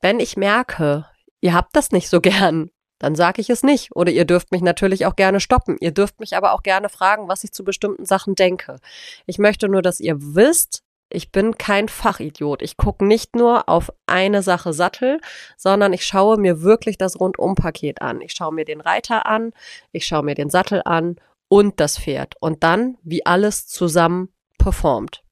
Wenn 0.02 0.20
ich 0.20 0.38
merke, 0.38 1.06
ihr 1.42 1.54
habt 1.54 1.76
das 1.76 1.92
nicht 1.92 2.10
so 2.10 2.22
gern, 2.22 2.70
dann 3.00 3.16
sage 3.16 3.42
ich 3.42 3.50
es 3.50 3.64
nicht. 3.64 3.96
Oder 3.96 4.12
ihr 4.12 4.26
dürft 4.26 4.52
mich 4.52 4.62
natürlich 4.62 5.06
auch 5.06 5.16
gerne 5.16 5.40
stoppen. 5.40 5.78
Ihr 5.80 5.92
dürft 5.92 6.20
mich 6.20 6.36
aber 6.36 6.54
auch 6.54 6.64
gerne 6.64 6.90
fragen, 6.90 7.28
was 7.28 7.44
ich 7.44 7.52
zu 7.52 7.64
bestimmten 7.64 8.06
Sachen 8.06 8.36
denke. 8.36 8.78
Ich 9.26 9.38
möchte 9.38 9.68
nur, 9.68 9.82
dass 9.82 10.00
ihr 10.00 10.16
wisst, 10.20 10.84
ich 11.10 11.32
bin 11.32 11.58
kein 11.58 11.88
Fachidiot. 11.88 12.62
Ich 12.62 12.78
gucke 12.78 13.06
nicht 13.06 13.36
nur 13.36 13.70
auf 13.70 13.92
eine 14.08 14.42
Sache 14.42 14.74
Sattel, 14.74 15.20
sondern 15.56 15.94
ich 15.94 16.06
schaue 16.06 16.38
mir 16.38 16.62
wirklich 16.62 16.98
das 16.98 17.20
Rundumpaket 17.20 18.02
an. 18.02 18.22
Ich 18.22 18.34
schaue 18.34 18.54
mir 18.54 18.66
den 18.66 18.82
Reiter 18.82 19.26
an, 19.26 19.54
ich 19.92 20.06
schaue 20.06 20.24
mir 20.24 20.36
den 20.36 20.50
Sattel 20.50 20.82
an 20.84 21.18
und 21.48 21.80
das 21.80 22.00
Pferd. 22.00 22.36
Und 22.40 22.64
dann, 22.64 22.98
wie 23.04 23.26
alles 23.26 23.68
zusammen 23.68 24.30
performt. 24.58 25.25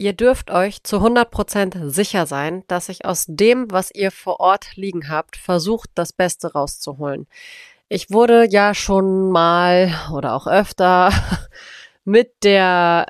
Ihr 0.00 0.12
dürft 0.12 0.52
euch 0.52 0.84
zu 0.84 0.98
100% 0.98 1.88
sicher 1.90 2.26
sein, 2.26 2.62
dass 2.68 2.88
ich 2.88 3.04
aus 3.04 3.24
dem, 3.26 3.68
was 3.72 3.90
ihr 3.92 4.12
vor 4.12 4.38
Ort 4.38 4.76
liegen 4.76 5.08
habt, 5.08 5.36
versucht, 5.36 5.90
das 5.96 6.12
Beste 6.12 6.52
rauszuholen. 6.52 7.26
Ich 7.88 8.08
wurde 8.08 8.46
ja 8.48 8.74
schon 8.74 9.32
mal 9.32 9.92
oder 10.12 10.34
auch 10.34 10.46
öfter 10.46 11.10
mit 12.04 12.44
der 12.44 13.06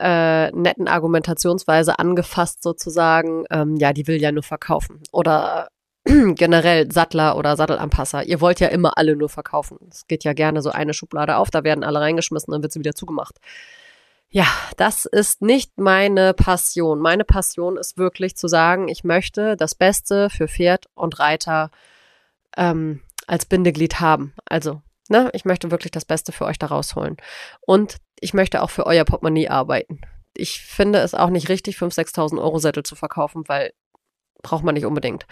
äh, 0.53 0.57
netten 0.57 0.89
Argumentationsweise 0.89 1.99
angefasst 1.99 2.63
sozusagen, 2.63 3.45
ähm, 3.51 3.77
ja, 3.77 3.93
die 3.93 4.07
will 4.07 4.21
ja 4.21 4.33
nur 4.33 4.43
verkaufen. 4.43 5.03
Oder 5.13 5.69
generell 6.05 6.91
Sattler 6.91 7.37
oder 7.37 7.57
Sattelanpasser. 7.57 8.25
Ihr 8.25 8.41
wollt 8.41 8.61
ja 8.61 8.69
immer 8.69 8.97
alle 8.97 9.15
nur 9.15 9.29
verkaufen. 9.29 9.79
Es 9.91 10.07
geht 10.07 10.25
ja 10.25 10.33
gerne 10.33 10.63
so 10.63 10.71
eine 10.71 10.95
Schublade 10.95 11.37
auf, 11.37 11.51
da 11.51 11.65
werden 11.65 11.85
alle 11.85 12.01
reingeschmissen, 12.01 12.51
dann 12.51 12.63
wird 12.63 12.73
sie 12.73 12.81
wieder 12.81 12.95
zugemacht. 12.95 13.37
Ja, 14.31 14.47
das 14.77 15.07
ist 15.07 15.41
nicht 15.41 15.79
meine 15.79 16.35
Passion. 16.35 17.01
Meine 17.01 17.25
Passion 17.25 17.79
ist 17.79 17.97
wirklich 17.97 18.37
zu 18.37 18.47
sagen, 18.47 18.89
ich 18.89 19.03
möchte 19.03 19.57
das 19.57 19.75
Beste 19.75 20.29
für 20.29 20.49
Pferd 20.49 20.87
und 20.95 21.19
Reiter 21.19 21.71
ähm, 22.57 23.03
als 23.27 23.47
Bindeglied 23.47 24.01
haben. 24.01 24.35
Also, 24.45 24.83
ne, 25.09 25.31
ich 25.33 25.47
möchte 25.47 25.71
wirklich 25.71 25.93
das 25.93 26.05
Beste 26.05 26.33
für 26.33 26.45
euch 26.45 26.59
da 26.59 26.67
rausholen. 26.67 27.17
Und 27.63 27.97
ich 28.21 28.35
möchte 28.35 28.63
auch 28.63 28.71
für 28.71 28.85
euer 28.87 29.05
Portemonnaie 29.05 29.49
arbeiten. 29.49 30.01
Ich 30.35 30.61
finde 30.61 30.99
es 30.99 31.15
auch 31.15 31.31
nicht 31.31 31.49
richtig, 31.49 31.77
5.000, 31.77 32.15
6.000 32.15 32.43
Euro 32.43 32.59
Sättel 32.59 32.83
zu 32.83 32.97
verkaufen, 32.97 33.45
weil 33.47 33.73
braucht 34.43 34.63
man 34.63 34.75
nicht 34.75 34.87
unbedingt. 34.87 35.27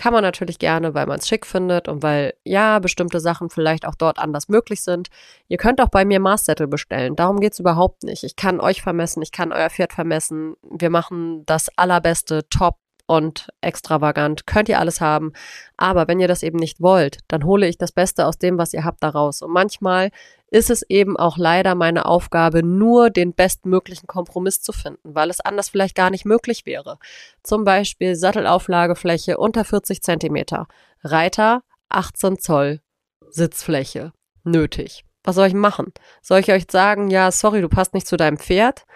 Kann 0.00 0.14
man 0.14 0.22
natürlich 0.22 0.58
gerne, 0.58 0.94
weil 0.94 1.04
man 1.04 1.18
es 1.18 1.28
schick 1.28 1.44
findet 1.44 1.86
und 1.86 2.02
weil 2.02 2.32
ja 2.42 2.78
bestimmte 2.78 3.20
Sachen 3.20 3.50
vielleicht 3.50 3.84
auch 3.84 3.94
dort 3.94 4.18
anders 4.18 4.48
möglich 4.48 4.82
sind. 4.82 5.08
Ihr 5.46 5.58
könnt 5.58 5.78
auch 5.78 5.90
bei 5.90 6.06
mir 6.06 6.20
Maßzettel 6.20 6.68
bestellen. 6.68 7.16
Darum 7.16 7.38
geht's 7.38 7.58
überhaupt 7.58 8.04
nicht. 8.04 8.24
Ich 8.24 8.34
kann 8.34 8.60
euch 8.60 8.80
vermessen, 8.80 9.20
ich 9.20 9.30
kann 9.30 9.52
euer 9.52 9.68
Pferd 9.68 9.92
vermessen. 9.92 10.54
Wir 10.62 10.88
machen 10.88 11.44
das 11.44 11.68
allerbeste, 11.76 12.48
top 12.48 12.78
und 13.10 13.48
extravagant. 13.60 14.46
Könnt 14.46 14.68
ihr 14.68 14.78
alles 14.78 15.00
haben. 15.00 15.32
Aber 15.76 16.06
wenn 16.06 16.20
ihr 16.20 16.28
das 16.28 16.44
eben 16.44 16.58
nicht 16.58 16.80
wollt, 16.80 17.18
dann 17.26 17.44
hole 17.44 17.66
ich 17.66 17.76
das 17.76 17.90
Beste 17.90 18.24
aus 18.24 18.38
dem, 18.38 18.56
was 18.56 18.72
ihr 18.72 18.84
habt, 18.84 19.02
daraus. 19.02 19.42
Und 19.42 19.50
manchmal 19.50 20.12
ist 20.52 20.70
es 20.70 20.82
eben 20.88 21.16
auch 21.16 21.36
leider 21.36 21.74
meine 21.74 22.06
Aufgabe, 22.06 22.62
nur 22.62 23.10
den 23.10 23.34
bestmöglichen 23.34 24.06
Kompromiss 24.06 24.62
zu 24.62 24.72
finden, 24.72 25.12
weil 25.14 25.28
es 25.28 25.40
anders 25.40 25.70
vielleicht 25.70 25.96
gar 25.96 26.10
nicht 26.10 26.24
möglich 26.24 26.66
wäre. 26.66 26.98
Zum 27.42 27.64
Beispiel 27.64 28.14
Sattelauflagefläche 28.14 29.38
unter 29.38 29.64
40 29.64 30.02
Zentimeter, 30.02 30.68
Reiter 31.02 31.64
18 31.88 32.38
Zoll, 32.38 32.80
Sitzfläche. 33.28 34.12
Nötig. 34.44 35.04
Was 35.24 35.34
soll 35.34 35.48
ich 35.48 35.54
machen? 35.54 35.92
Soll 36.22 36.38
ich 36.38 36.52
euch 36.52 36.66
sagen, 36.70 37.10
ja, 37.10 37.32
sorry, 37.32 37.60
du 37.60 37.68
passt 37.68 37.92
nicht 37.92 38.06
zu 38.06 38.16
deinem 38.16 38.38
Pferd? 38.38 38.86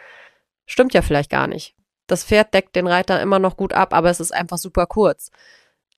Stimmt 0.66 0.94
ja 0.94 1.02
vielleicht 1.02 1.30
gar 1.30 1.48
nicht. 1.48 1.73
Das 2.06 2.24
Pferd 2.24 2.52
deckt 2.54 2.76
den 2.76 2.86
Reiter 2.86 3.20
immer 3.20 3.38
noch 3.38 3.56
gut 3.56 3.72
ab, 3.72 3.94
aber 3.94 4.10
es 4.10 4.20
ist 4.20 4.32
einfach 4.32 4.58
super 4.58 4.86
kurz. 4.86 5.30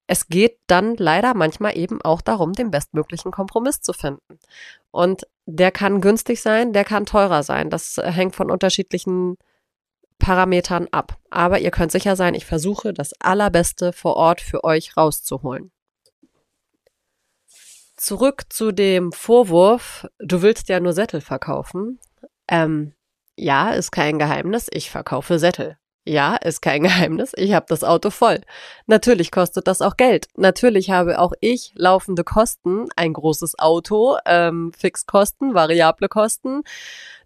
Es 0.06 0.28
geht 0.28 0.58
dann 0.68 0.94
leider 0.96 1.34
manchmal 1.34 1.76
eben 1.76 2.00
auch 2.00 2.20
darum, 2.20 2.52
den 2.52 2.70
bestmöglichen 2.70 3.32
Kompromiss 3.32 3.80
zu 3.80 3.92
finden. 3.92 4.38
Und 4.92 5.26
der 5.46 5.72
kann 5.72 6.00
günstig 6.00 6.40
sein, 6.42 6.72
der 6.72 6.84
kann 6.84 7.06
teurer 7.06 7.42
sein. 7.42 7.70
Das 7.70 7.96
hängt 8.00 8.36
von 8.36 8.50
unterschiedlichen 8.50 9.36
Parametern 10.18 10.88
ab. 10.92 11.18
Aber 11.30 11.58
ihr 11.58 11.72
könnt 11.72 11.92
sicher 11.92 12.14
sein, 12.14 12.34
ich 12.34 12.46
versuche 12.46 12.92
das 12.92 13.12
Allerbeste 13.20 13.92
vor 13.92 14.16
Ort 14.16 14.40
für 14.40 14.64
euch 14.64 14.96
rauszuholen. 14.96 15.72
Zurück 17.96 18.44
zu 18.50 18.72
dem 18.72 19.10
Vorwurf, 19.10 20.06
du 20.18 20.42
willst 20.42 20.68
ja 20.68 20.80
nur 20.80 20.92
Sättel 20.92 21.20
verkaufen. 21.20 21.98
Ähm, 22.46 22.92
ja, 23.36 23.70
ist 23.70 23.90
kein 23.90 24.18
Geheimnis, 24.18 24.68
ich 24.70 24.90
verkaufe 24.90 25.38
Sättel. 25.38 25.78
Ja, 26.06 26.36
ist 26.36 26.62
kein 26.62 26.82
Geheimnis. 26.84 27.32
Ich 27.36 27.52
habe 27.52 27.66
das 27.68 27.82
Auto 27.84 28.10
voll. 28.10 28.40
Natürlich 28.86 29.30
kostet 29.30 29.66
das 29.66 29.82
auch 29.82 29.96
Geld. 29.96 30.28
Natürlich 30.36 30.90
habe 30.90 31.18
auch 31.18 31.32
ich 31.40 31.72
laufende 31.74 32.24
Kosten, 32.24 32.86
ein 32.96 33.12
großes 33.12 33.58
Auto, 33.58 34.16
ähm, 34.24 34.72
Fixkosten, 34.76 35.54
variable 35.54 36.08
Kosten. 36.08 36.62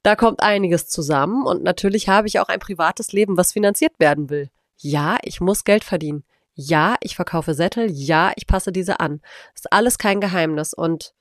Da 0.03 0.17
kommt 0.17 0.43
einiges 0.43 0.89
zusammen 0.89 1.47
und 1.47 1.63
natürlich 1.63 2.09
habe 2.09 2.27
ich 2.27 2.41
auch 2.41 2.49
ein 2.49 2.59
privates 2.59 3.13
Leben, 3.13 3.37
was 3.37 3.53
finanziert 3.53 3.93
werden 3.99 4.31
will. 4.31 4.49
Ja, 4.79 5.19
ich 5.23 5.43
muss 5.43 5.65
Geld 5.65 5.85
verdienen. 5.85 6.25
Ja, 6.55 6.97
ich 7.01 7.17
verkaufe 7.17 7.53
Sättel. 7.53 7.91
Ja, 7.91 8.33
ich 8.37 8.47
passe 8.47 8.73
diese 8.73 8.99
an. 8.99 9.21
Ist 9.55 9.73
alles 9.73 9.99
kein 9.99 10.21
Geheimnis 10.21 10.73
und 10.73 11.15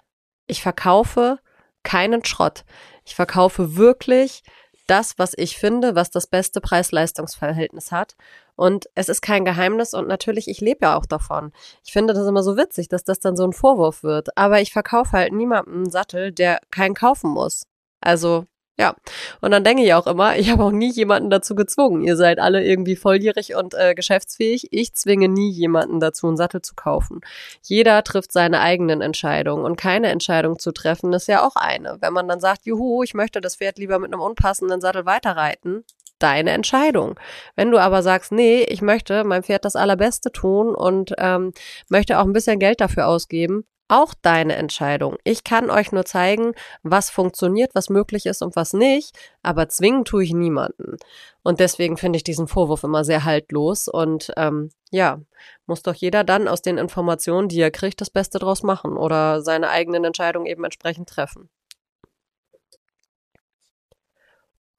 ich 0.47 0.61
verkaufe 0.61 1.39
keinen 1.83 2.23
Schrott. 2.23 2.63
Ich 3.05 3.15
verkaufe 3.15 3.75
wirklich 3.75 4.43
das, 4.89 5.17
was 5.17 5.33
ich 5.37 5.57
finde, 5.57 5.95
was 5.95 6.09
das 6.09 6.27
beste 6.27 6.61
Preis-Leistungs-Verhältnis 6.61 7.91
hat. 7.91 8.15
Und 8.55 8.89
es 8.95 9.07
ist 9.09 9.21
kein 9.21 9.45
Geheimnis 9.45 9.93
und 9.93 10.07
natürlich, 10.07 10.47
ich 10.47 10.61
lebe 10.61 10.85
ja 10.85 10.97
auch 10.97 11.05
davon. 11.05 11.51
Ich 11.85 11.93
finde 11.93 12.13
das 12.13 12.27
immer 12.27 12.43
so 12.43 12.57
witzig, 12.57 12.89
dass 12.89 13.03
das 13.03 13.19
dann 13.19 13.35
so 13.35 13.43
ein 13.43 13.53
Vorwurf 13.53 14.03
wird. 14.03 14.35
Aber 14.37 14.61
ich 14.61 14.73
verkaufe 14.73 15.11
halt 15.13 15.33
niemandem 15.33 15.75
einen 15.75 15.89
Sattel, 15.89 16.31
der 16.31 16.59
keinen 16.71 16.95
kaufen 16.95 17.31
muss. 17.31 17.67
Also 18.01 18.45
ja, 18.79 18.95
und 19.41 19.51
dann 19.51 19.65
denke 19.65 19.83
ich 19.83 19.93
auch 19.93 20.07
immer, 20.07 20.37
ich 20.37 20.49
habe 20.49 20.63
auch 20.63 20.71
nie 20.71 20.89
jemanden 20.89 21.29
dazu 21.29 21.53
gezwungen. 21.53 22.01
Ihr 22.01 22.15
seid 22.15 22.39
alle 22.39 22.63
irgendwie 22.63 22.95
volljährig 22.95 23.55
und 23.55 23.73
äh, 23.73 23.93
geschäftsfähig. 23.93 24.69
Ich 24.71 24.93
zwinge 24.93 25.27
nie 25.27 25.49
jemanden 25.49 25.99
dazu, 25.99 26.27
einen 26.27 26.37
Sattel 26.37 26.61
zu 26.61 26.75
kaufen. 26.75 27.19
Jeder 27.61 28.01
trifft 28.05 28.31
seine 28.31 28.61
eigenen 28.61 29.01
Entscheidungen 29.01 29.65
und 29.65 29.75
keine 29.75 30.07
Entscheidung 30.07 30.59
zu 30.59 30.71
treffen 30.71 31.11
ist 31.11 31.27
ja 31.27 31.45
auch 31.45 31.57
eine. 31.57 31.97
Wenn 31.99 32.13
man 32.13 32.29
dann 32.29 32.39
sagt, 32.39 32.65
juhu, 32.65 33.03
ich 33.03 33.13
möchte 33.13 33.41
das 33.41 33.57
Pferd 33.57 33.79
lieber 33.79 33.99
mit 33.99 34.13
einem 34.13 34.21
unpassenden 34.21 34.79
Sattel 34.79 35.05
weiterreiten, 35.05 35.83
deine 36.17 36.51
Entscheidung. 36.51 37.19
Wenn 37.57 37.71
du 37.71 37.79
aber 37.79 38.01
sagst, 38.01 38.31
nee, 38.31 38.63
ich 38.63 38.81
möchte 38.81 39.25
meinem 39.25 39.43
Pferd 39.43 39.65
das 39.65 39.75
Allerbeste 39.75 40.31
tun 40.31 40.73
und 40.73 41.13
ähm, 41.17 41.51
möchte 41.89 42.17
auch 42.17 42.23
ein 42.23 42.33
bisschen 42.33 42.59
Geld 42.59 42.79
dafür 42.79 43.07
ausgeben, 43.07 43.65
auch 43.89 44.13
deine 44.13 44.55
Entscheidung. 44.55 45.17
Ich 45.23 45.43
kann 45.43 45.69
euch 45.69 45.91
nur 45.91 46.05
zeigen, 46.05 46.53
was 46.83 47.09
funktioniert, 47.09 47.75
was 47.75 47.89
möglich 47.89 48.25
ist 48.25 48.41
und 48.41 48.55
was 48.55 48.73
nicht, 48.73 49.17
aber 49.43 49.67
zwingen 49.67 50.05
tue 50.05 50.23
ich 50.23 50.33
niemanden. 50.33 50.97
Und 51.43 51.59
deswegen 51.59 51.97
finde 51.97 52.17
ich 52.17 52.23
diesen 52.23 52.47
Vorwurf 52.47 52.83
immer 52.83 53.03
sehr 53.03 53.25
haltlos 53.25 53.87
und 53.87 54.31
ähm, 54.37 54.69
ja, 54.91 55.19
muss 55.65 55.83
doch 55.83 55.95
jeder 55.95 56.23
dann 56.23 56.47
aus 56.47 56.61
den 56.61 56.77
Informationen, 56.77 57.49
die 57.49 57.59
er 57.59 57.71
kriegt, 57.71 57.99
das 58.01 58.09
Beste 58.09 58.39
draus 58.39 58.63
machen 58.63 58.95
oder 58.95 59.41
seine 59.41 59.69
eigenen 59.69 60.05
Entscheidungen 60.05 60.45
eben 60.45 60.63
entsprechend 60.63 61.09
treffen. 61.09 61.49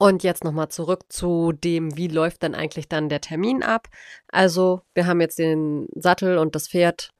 Und 0.01 0.23
jetzt 0.23 0.43
nochmal 0.43 0.69
zurück 0.69 1.03
zu 1.09 1.51
dem, 1.51 1.95
wie 1.95 2.07
läuft 2.07 2.41
denn 2.41 2.55
eigentlich 2.55 2.89
dann 2.89 3.07
der 3.07 3.21
Termin 3.21 3.61
ab? 3.61 3.87
Also, 4.29 4.81
wir 4.95 5.05
haben 5.05 5.21
jetzt 5.21 5.37
den 5.37 5.87
Sattel 5.93 6.39
und 6.39 6.55
das 6.55 6.69
Pferd 6.69 7.11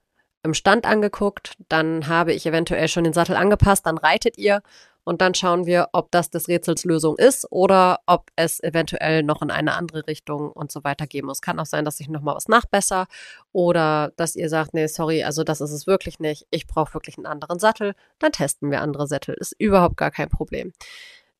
im 0.42 0.54
Stand 0.54 0.86
angeguckt, 0.86 1.54
dann 1.68 2.08
habe 2.08 2.32
ich 2.32 2.46
eventuell 2.46 2.88
schon 2.88 3.04
den 3.04 3.12
Sattel 3.12 3.36
angepasst, 3.36 3.86
dann 3.86 3.98
reitet 3.98 4.38
ihr 4.38 4.62
und 5.04 5.20
dann 5.20 5.34
schauen 5.34 5.66
wir, 5.66 5.88
ob 5.92 6.10
das 6.12 6.30
des 6.30 6.48
Rätsels 6.48 6.84
Lösung 6.84 7.16
ist 7.18 7.46
oder 7.50 8.00
ob 8.06 8.30
es 8.36 8.62
eventuell 8.62 9.22
noch 9.22 9.42
in 9.42 9.50
eine 9.50 9.74
andere 9.74 10.06
Richtung 10.06 10.52
und 10.52 10.70
so 10.70 10.84
weiter 10.84 11.06
gehen 11.06 11.26
muss. 11.26 11.40
Kann 11.40 11.58
auch 11.58 11.66
sein, 11.66 11.84
dass 11.84 12.00
ich 12.00 12.08
nochmal 12.08 12.36
was 12.36 12.48
nachbesser 12.48 13.06
oder 13.52 14.12
dass 14.16 14.36
ihr 14.36 14.48
sagt, 14.48 14.74
nee, 14.74 14.86
sorry, 14.86 15.24
also 15.24 15.42
das 15.44 15.60
ist 15.60 15.72
es 15.72 15.86
wirklich 15.86 16.20
nicht. 16.20 16.46
Ich 16.50 16.66
brauche 16.66 16.94
wirklich 16.94 17.18
einen 17.18 17.26
anderen 17.26 17.58
Sattel. 17.58 17.94
Dann 18.18 18.32
testen 18.32 18.70
wir 18.70 18.80
andere 18.80 19.06
Sättel. 19.06 19.34
Ist 19.38 19.54
überhaupt 19.58 19.96
gar 19.96 20.10
kein 20.10 20.28
Problem. 20.28 20.72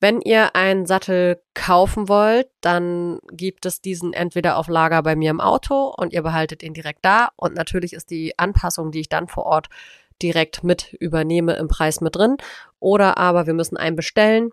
Wenn 0.02 0.20
ihr 0.20 0.56
einen 0.56 0.84
Sattel 0.84 1.40
kaufen 1.54 2.08
wollt, 2.08 2.48
dann 2.60 3.20
gibt 3.30 3.66
es 3.66 3.80
diesen 3.80 4.12
entweder 4.12 4.56
auf 4.56 4.66
Lager 4.66 5.00
bei 5.04 5.14
mir 5.14 5.30
im 5.30 5.40
Auto 5.40 5.94
und 5.96 6.12
ihr 6.12 6.22
behaltet 6.22 6.64
ihn 6.64 6.74
direkt 6.74 7.04
da. 7.04 7.28
Und 7.36 7.54
natürlich 7.54 7.92
ist 7.92 8.10
die 8.10 8.36
Anpassung, 8.36 8.90
die 8.90 8.98
ich 8.98 9.08
dann 9.08 9.28
vor 9.28 9.46
Ort 9.46 9.68
direkt 10.20 10.64
mit 10.64 10.92
übernehme, 10.94 11.54
im 11.54 11.68
Preis 11.68 12.00
mit 12.00 12.16
drin. 12.16 12.36
Oder 12.80 13.16
aber 13.16 13.46
wir 13.46 13.54
müssen 13.54 13.76
einen 13.76 13.94
bestellen. 13.94 14.50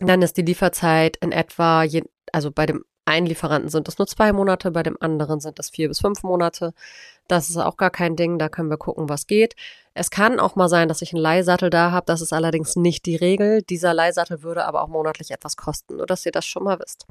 Dann 0.00 0.22
ist 0.22 0.36
die 0.38 0.42
Lieferzeit 0.42 1.18
in 1.18 1.30
etwa, 1.30 1.84
je, 1.84 2.02
also 2.32 2.50
bei 2.50 2.66
dem 2.66 2.84
einen 3.04 3.26
Lieferanten 3.26 3.68
sind 3.68 3.86
es 3.86 3.98
nur 3.98 4.08
zwei 4.08 4.32
Monate, 4.32 4.72
bei 4.72 4.82
dem 4.82 4.96
anderen 4.98 5.38
sind 5.38 5.60
es 5.60 5.70
vier 5.70 5.86
bis 5.86 6.00
fünf 6.00 6.24
Monate. 6.24 6.74
Das 7.28 7.48
ist 7.48 7.58
auch 7.58 7.76
gar 7.76 7.90
kein 7.90 8.16
Ding, 8.16 8.40
da 8.40 8.48
können 8.48 8.70
wir 8.70 8.78
gucken, 8.78 9.08
was 9.08 9.28
geht. 9.28 9.54
Es 9.94 10.10
kann 10.10 10.40
auch 10.40 10.56
mal 10.56 10.68
sein, 10.68 10.88
dass 10.88 11.02
ich 11.02 11.12
einen 11.12 11.22
Leihsattel 11.22 11.70
da 11.70 11.92
habe. 11.92 12.06
Das 12.06 12.20
ist 12.20 12.32
allerdings 12.32 12.74
nicht 12.74 13.06
die 13.06 13.14
Regel. 13.14 13.62
Dieser 13.62 13.94
Leihsattel 13.94 14.42
würde 14.42 14.64
aber 14.64 14.82
auch 14.82 14.88
monatlich 14.88 15.30
etwas 15.30 15.56
kosten, 15.56 15.96
nur 15.96 16.06
dass 16.06 16.26
ihr 16.26 16.32
das 16.32 16.44
schon 16.44 16.64
mal 16.64 16.80
wisst. 16.80 17.06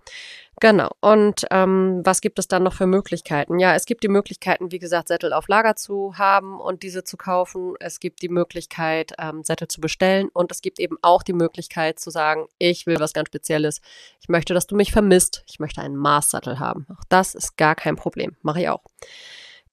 Genau. 0.59 0.91
Und 0.99 1.45
ähm, 1.49 2.01
was 2.03 2.19
gibt 2.19 2.39
es 2.39 2.47
dann 2.47 2.63
noch 2.63 2.73
für 2.73 2.85
Möglichkeiten? 2.85 3.57
Ja, 3.57 3.73
es 3.73 3.85
gibt 3.85 4.03
die 4.03 4.09
Möglichkeiten, 4.09 4.71
wie 4.71 4.79
gesagt, 4.79 5.07
Sättel 5.07 5.31
auf 5.31 5.47
Lager 5.47 5.75
zu 5.75 6.17
haben 6.17 6.59
und 6.59 6.83
diese 6.83 7.03
zu 7.03 7.15
kaufen. 7.15 7.75
Es 7.79 8.01
gibt 8.01 8.21
die 8.21 8.29
Möglichkeit, 8.29 9.13
ähm, 9.17 9.43
Sättel 9.43 9.69
zu 9.69 9.79
bestellen 9.79 10.29
und 10.33 10.51
es 10.51 10.61
gibt 10.61 10.79
eben 10.79 10.97
auch 11.01 11.23
die 11.23 11.33
Möglichkeit 11.33 11.99
zu 11.99 12.09
sagen, 12.09 12.47
ich 12.59 12.85
will 12.85 12.99
was 12.99 13.13
ganz 13.13 13.29
Spezielles. 13.29 13.81
Ich 14.19 14.27
möchte, 14.27 14.53
dass 14.53 14.67
du 14.67 14.75
mich 14.75 14.91
vermisst. 14.91 15.43
Ich 15.47 15.59
möchte 15.59 15.81
einen 15.81 15.95
Maßsattel 15.95 16.59
haben. 16.59 16.85
Auch 16.89 17.03
das 17.07 17.33
ist 17.33 17.57
gar 17.57 17.75
kein 17.75 17.95
Problem. 17.95 18.35
Mache 18.41 18.61
ich 18.61 18.69
auch. 18.69 18.83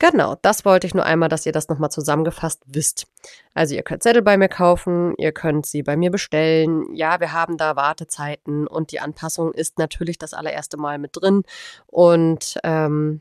Genau, 0.00 0.34
das 0.40 0.64
wollte 0.64 0.86
ich 0.86 0.94
nur 0.94 1.04
einmal, 1.04 1.28
dass 1.28 1.44
ihr 1.44 1.52
das 1.52 1.68
nochmal 1.68 1.90
zusammengefasst 1.90 2.62
wisst. 2.64 3.06
Also 3.52 3.74
ihr 3.74 3.82
könnt 3.82 4.02
Zettel 4.02 4.22
bei 4.22 4.38
mir 4.38 4.48
kaufen, 4.48 5.14
ihr 5.18 5.30
könnt 5.30 5.66
sie 5.66 5.82
bei 5.82 5.94
mir 5.94 6.10
bestellen. 6.10 6.86
Ja, 6.94 7.20
wir 7.20 7.34
haben 7.34 7.58
da 7.58 7.76
Wartezeiten 7.76 8.66
und 8.66 8.92
die 8.92 9.00
Anpassung 9.00 9.52
ist 9.52 9.78
natürlich 9.78 10.16
das 10.16 10.32
allererste 10.32 10.78
Mal 10.78 10.96
mit 10.96 11.10
drin. 11.12 11.42
Und 11.86 12.58
ähm, 12.64 13.20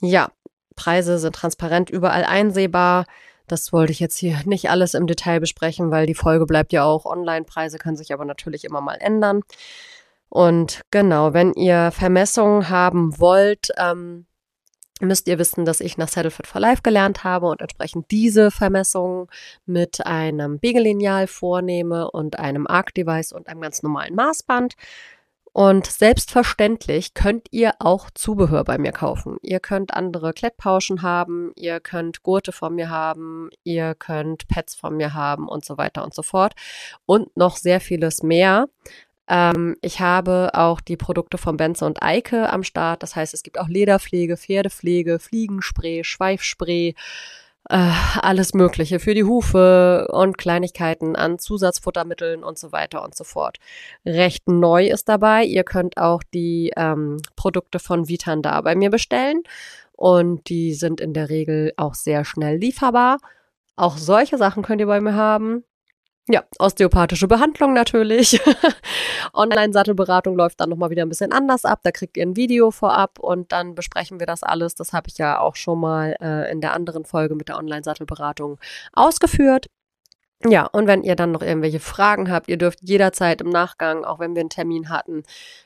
ja, 0.00 0.30
Preise 0.76 1.18
sind 1.18 1.34
transparent 1.34 1.90
überall 1.90 2.22
einsehbar. 2.22 3.06
Das 3.48 3.72
wollte 3.72 3.90
ich 3.90 3.98
jetzt 3.98 4.16
hier 4.16 4.38
nicht 4.44 4.70
alles 4.70 4.94
im 4.94 5.08
Detail 5.08 5.40
besprechen, 5.40 5.90
weil 5.90 6.06
die 6.06 6.14
Folge 6.14 6.46
bleibt 6.46 6.72
ja 6.72 6.84
auch 6.84 7.06
online. 7.06 7.44
Preise 7.44 7.78
können 7.78 7.96
sich 7.96 8.14
aber 8.14 8.24
natürlich 8.24 8.64
immer 8.64 8.80
mal 8.80 8.98
ändern. 9.00 9.42
Und 10.28 10.82
genau, 10.92 11.34
wenn 11.34 11.54
ihr 11.54 11.90
Vermessungen 11.90 12.68
haben 12.68 13.18
wollt, 13.18 13.70
ähm, 13.76 14.26
müsst 15.00 15.28
ihr 15.28 15.38
wissen, 15.38 15.64
dass 15.64 15.80
ich 15.80 15.98
nach 15.98 16.08
Saddlefit 16.08 16.46
for 16.46 16.60
Life 16.60 16.82
gelernt 16.82 17.24
habe 17.24 17.46
und 17.46 17.60
entsprechend 17.60 18.10
diese 18.10 18.50
Vermessungen 18.50 19.26
mit 19.66 20.06
einem 20.06 20.58
Biegellineal 20.58 21.26
vornehme 21.26 22.10
und 22.10 22.38
einem 22.38 22.66
Arc-Device 22.66 23.32
und 23.32 23.48
einem 23.48 23.60
ganz 23.60 23.82
normalen 23.82 24.14
Maßband. 24.14 24.74
Und 25.52 25.86
selbstverständlich 25.86 27.12
könnt 27.14 27.48
ihr 27.50 27.72
auch 27.80 28.10
Zubehör 28.14 28.62
bei 28.62 28.78
mir 28.78 28.92
kaufen. 28.92 29.38
Ihr 29.42 29.58
könnt 29.58 29.92
andere 29.92 30.32
Klettpauschen 30.32 31.02
haben, 31.02 31.52
ihr 31.56 31.80
könnt 31.80 32.22
Gurte 32.22 32.52
von 32.52 32.76
mir 32.76 32.88
haben, 32.88 33.50
ihr 33.64 33.96
könnt 33.96 34.46
Pads 34.46 34.76
von 34.76 34.96
mir 34.96 35.12
haben 35.12 35.48
und 35.48 35.64
so 35.64 35.76
weiter 35.76 36.04
und 36.04 36.14
so 36.14 36.22
fort. 36.22 36.54
Und 37.04 37.36
noch 37.36 37.56
sehr 37.56 37.80
vieles 37.80 38.22
mehr. 38.22 38.68
Ähm, 39.30 39.76
ich 39.80 40.00
habe 40.00 40.50
auch 40.54 40.80
die 40.80 40.96
Produkte 40.96 41.38
von 41.38 41.56
Benze 41.56 41.86
und 41.86 42.02
Eike 42.02 42.50
am 42.50 42.64
Start. 42.64 43.02
Das 43.02 43.14
heißt, 43.14 43.32
es 43.32 43.44
gibt 43.44 43.60
auch 43.60 43.68
Lederpflege, 43.68 44.36
Pferdepflege, 44.36 45.20
Fliegenspray, 45.20 46.02
Schweifspray, 46.02 46.96
äh, 47.68 47.92
alles 48.20 48.54
Mögliche 48.54 48.98
für 48.98 49.14
die 49.14 49.22
Hufe 49.22 50.08
und 50.10 50.36
Kleinigkeiten 50.36 51.14
an 51.14 51.38
Zusatzfuttermitteln 51.38 52.42
und 52.42 52.58
so 52.58 52.72
weiter 52.72 53.04
und 53.04 53.14
so 53.14 53.22
fort. 53.22 53.58
Recht 54.04 54.48
neu 54.48 54.88
ist 54.88 55.08
dabei. 55.08 55.44
Ihr 55.44 55.62
könnt 55.62 55.96
auch 55.96 56.22
die 56.34 56.72
ähm, 56.76 57.18
Produkte 57.36 57.78
von 57.78 58.08
Vitan 58.08 58.42
da 58.42 58.60
bei 58.62 58.74
mir 58.74 58.90
bestellen 58.90 59.44
und 59.92 60.48
die 60.48 60.74
sind 60.74 61.00
in 61.00 61.12
der 61.14 61.28
Regel 61.28 61.72
auch 61.76 61.94
sehr 61.94 62.24
schnell 62.24 62.56
lieferbar. 62.56 63.18
Auch 63.76 63.96
solche 63.96 64.38
Sachen 64.38 64.64
könnt 64.64 64.80
ihr 64.80 64.86
bei 64.88 65.00
mir 65.00 65.14
haben. 65.14 65.62
Ja, 66.32 66.44
osteopathische 66.60 67.26
Behandlung 67.26 67.72
natürlich. 67.72 68.40
Online-Sattelberatung 69.34 70.36
läuft 70.36 70.60
dann 70.60 70.68
nochmal 70.68 70.90
wieder 70.90 71.02
ein 71.02 71.08
bisschen 71.08 71.32
anders 71.32 71.64
ab. 71.64 71.80
Da 71.82 71.90
kriegt 71.90 72.16
ihr 72.16 72.24
ein 72.24 72.36
Video 72.36 72.70
vorab 72.70 73.18
und 73.18 73.50
dann 73.50 73.74
besprechen 73.74 74.20
wir 74.20 74.26
das 74.26 74.44
alles. 74.44 74.76
Das 74.76 74.92
habe 74.92 75.08
ich 75.08 75.18
ja 75.18 75.40
auch 75.40 75.56
schon 75.56 75.80
mal 75.80 76.14
äh, 76.20 76.48
in 76.52 76.60
der 76.60 76.72
anderen 76.74 77.04
Folge 77.04 77.34
mit 77.34 77.48
der 77.48 77.58
Online-Sattelberatung 77.58 78.60
ausgeführt. 78.92 79.66
Ja, 80.46 80.66
und 80.66 80.86
wenn 80.86 81.02
ihr 81.02 81.16
dann 81.16 81.32
noch 81.32 81.42
irgendwelche 81.42 81.80
Fragen 81.80 82.30
habt, 82.30 82.48
ihr 82.48 82.58
dürft 82.58 82.78
jederzeit 82.82 83.40
im 83.40 83.48
Nachgang, 83.48 84.04
auch 84.04 84.20
wenn 84.20 84.36
wir 84.36 84.40
einen 84.40 84.50
Termin 84.50 84.88
hatten, 84.88 85.24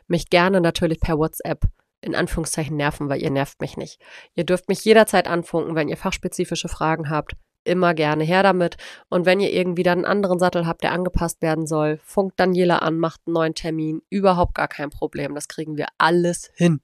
mich 0.09 0.31
gerne 0.31 0.63
natürlich 0.63 0.99
per 0.99 1.19
WhatsApp 1.19 1.61
in 2.01 2.15
Anführungszeichen 2.15 2.77
nerven, 2.77 3.11
weil 3.11 3.23
ihr 3.23 3.31
nervt 3.31 3.61
mich 3.61 3.77
nicht. 3.77 4.01
Ihr 4.35 4.45
dürft 4.45 4.69
mich 4.69 4.83
jederzeit 4.85 5.29
anfunken, 5.29 5.75
wenn 5.75 5.89
ihr 5.89 5.97
fachspezifische 5.99 6.69
Fragen 6.69 7.11
habt 7.11 7.35
immer 7.65 7.95
gerne 7.95 8.25
her 8.25 8.43
damit. 8.43 8.77
Und 9.09 9.27
wenn 9.27 9.41
ihr 9.41 9.53
irgendwie 9.53 9.83
dann 9.83 9.99
einen 9.99 10.05
anderen 10.05 10.39
Sattel 10.39 10.67
habt, 10.67 10.83
der 10.83 10.93
angepasst 10.93 11.43
werden 11.43 11.67
soll, 11.67 11.99
funkt 12.05 12.39
Daniela 12.39 12.79
an, 12.79 12.99
macht 12.99 13.23
einen 13.27 13.35
neuen 13.35 13.55
Termin. 13.55 14.03
Überhaupt 14.11 14.55
gar 14.55 14.69
kein 14.69 14.91
Problem. 14.91 15.35
Das 15.35 15.49
kriegen 15.49 15.77
wir 15.77 15.87
alles 15.99 16.51
hin. 16.55 16.81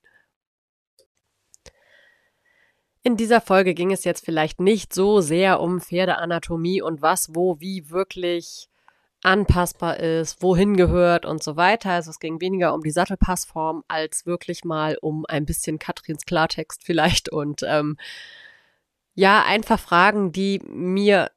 In 3.02 3.16
dieser 3.16 3.40
Folge 3.40 3.72
ging 3.72 3.92
es 3.92 4.04
jetzt 4.04 4.24
vielleicht 4.24 4.60
nicht 4.60 4.92
so 4.92 5.22
sehr 5.22 5.60
um 5.60 5.80
Pferdeanatomie 5.80 6.82
und 6.82 7.00
was, 7.00 7.34
wo, 7.34 7.58
wie 7.58 7.88
wirklich 7.90 8.68
anpassbar 9.22 10.00
ist, 10.00 10.42
wohin 10.42 10.76
gehört 10.76 11.26
und 11.26 11.42
so 11.42 11.56
weiter. 11.56 11.90
Also 11.90 12.10
es 12.10 12.20
ging 12.20 12.40
weniger 12.40 12.74
um 12.74 12.82
die 12.82 12.90
Sattelpassform 12.90 13.84
als 13.88 14.26
wirklich 14.26 14.64
mal 14.64 14.96
um 15.00 15.24
ein 15.26 15.44
bisschen 15.44 15.78
Katrins 15.78 16.24
Klartext 16.24 16.82
vielleicht 16.84 17.30
und 17.30 17.62
ähm, 17.66 17.96
ja, 19.14 19.44
einfach 19.44 19.78
Fragen, 19.78 20.32
die 20.32 20.60
mir 20.64 21.30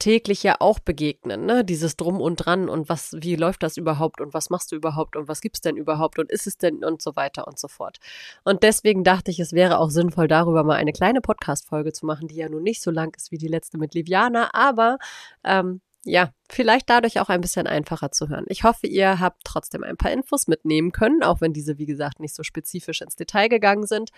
täglich 0.00 0.42
ja 0.42 0.56
auch 0.58 0.80
begegnen, 0.80 1.46
ne? 1.46 1.64
Dieses 1.64 1.96
Drum 1.96 2.20
und 2.20 2.36
Dran 2.36 2.68
und 2.68 2.88
was, 2.88 3.14
wie 3.20 3.36
läuft 3.36 3.62
das 3.62 3.76
überhaupt 3.76 4.20
und 4.20 4.34
was 4.34 4.50
machst 4.50 4.72
du 4.72 4.76
überhaupt 4.76 5.14
und 5.14 5.28
was 5.28 5.40
gibt's 5.40 5.60
denn 5.60 5.76
überhaupt 5.76 6.18
und 6.18 6.30
ist 6.32 6.46
es 6.46 6.56
denn 6.58 6.84
und 6.84 7.00
so 7.00 7.14
weiter 7.14 7.46
und 7.46 7.58
so 7.58 7.68
fort. 7.68 7.98
Und 8.42 8.64
deswegen 8.64 9.04
dachte 9.04 9.30
ich, 9.30 9.38
es 9.38 9.52
wäre 9.52 9.78
auch 9.78 9.90
sinnvoll, 9.90 10.26
darüber 10.26 10.64
mal 10.64 10.76
eine 10.76 10.92
kleine 10.92 11.20
Podcast-Folge 11.20 11.92
zu 11.92 12.06
machen, 12.06 12.26
die 12.26 12.36
ja 12.36 12.48
nun 12.48 12.62
nicht 12.62 12.82
so 12.82 12.90
lang 12.90 13.14
ist 13.16 13.30
wie 13.30 13.38
die 13.38 13.48
letzte 13.48 13.78
mit 13.78 13.94
Liviana, 13.94 14.50
aber 14.54 14.98
ähm, 15.44 15.80
ja, 16.04 16.30
vielleicht 16.48 16.88
dadurch 16.88 17.20
auch 17.20 17.28
ein 17.28 17.42
bisschen 17.42 17.66
einfacher 17.66 18.10
zu 18.10 18.30
hören. 18.30 18.46
Ich 18.48 18.64
hoffe, 18.64 18.86
ihr 18.86 19.20
habt 19.20 19.42
trotzdem 19.44 19.84
ein 19.84 19.98
paar 19.98 20.10
Infos 20.10 20.48
mitnehmen 20.48 20.92
können, 20.92 21.22
auch 21.22 21.42
wenn 21.42 21.52
diese, 21.52 21.76
wie 21.76 21.84
gesagt, 21.84 22.20
nicht 22.20 22.34
so 22.34 22.42
spezifisch 22.42 23.02
ins 23.02 23.16
Detail 23.16 23.48
gegangen 23.48 23.86
sind 23.86 24.10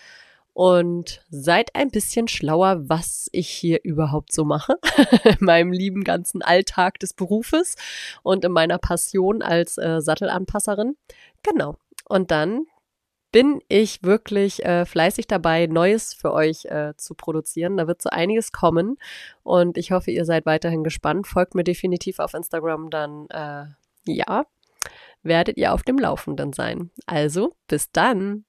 und 0.55 1.23
seid 1.31 1.75
ein 1.75 1.91
bisschen 1.91 2.29
schlauer, 2.29 2.89
was 2.89 3.29
ich 3.33 3.49
hier 3.49 3.81
überhaupt 3.85 4.33
so 4.33 4.45
mache 4.45 4.77
in 5.25 5.39
meinem 5.41 5.73
lieben 5.73 6.05
ganzen 6.05 6.43
Alltag 6.43 6.99
des 6.99 7.15
Berufes 7.15 7.77
und 8.23 8.45
in 8.45 8.53
meiner 8.53 8.79
Passion 8.79 9.43
als 9.43 9.79
äh, 9.79 10.01
Sattelanpasserin. 10.01 10.97
Genau. 11.43 11.77
Und 12.09 12.31
dann 12.31 12.67
bin 13.33 13.63
ich 13.69 14.03
wirklich 14.03 14.63
äh, 14.65 14.85
fleißig 14.85 15.27
dabei, 15.27 15.67
Neues 15.67 16.13
für 16.13 16.33
euch 16.33 16.67
äh, 16.67 16.93
zu 16.99 17.15
produzieren. 17.15 17.79
Da 17.79 17.89
wird 17.89 18.03
so 18.03 18.11
einiges 18.11 18.53
kommen 18.53 18.99
und 19.43 19.79
ich 19.79 19.91
hoffe, 19.91 20.11
ihr 20.11 20.27
seid 20.27 20.45
weiterhin 20.45 20.85
gespannt. 20.85 21.27
Folgt 21.27 21.55
mir 21.55 21.65
definitiv 21.65 22.19
auf 22.19 22.35
Instagram, 22.35 22.91
dann 22.91 23.27
äh, 23.31 23.65
ja, 24.05 24.45
werdet 25.23 25.57
ihr 25.57 25.73
auf 25.73 25.83
dem 25.83 25.99
Laufenden 25.99 26.53
sein. 26.53 26.91
Also, 27.07 27.55
bis 27.69 27.91
dann. 27.91 28.45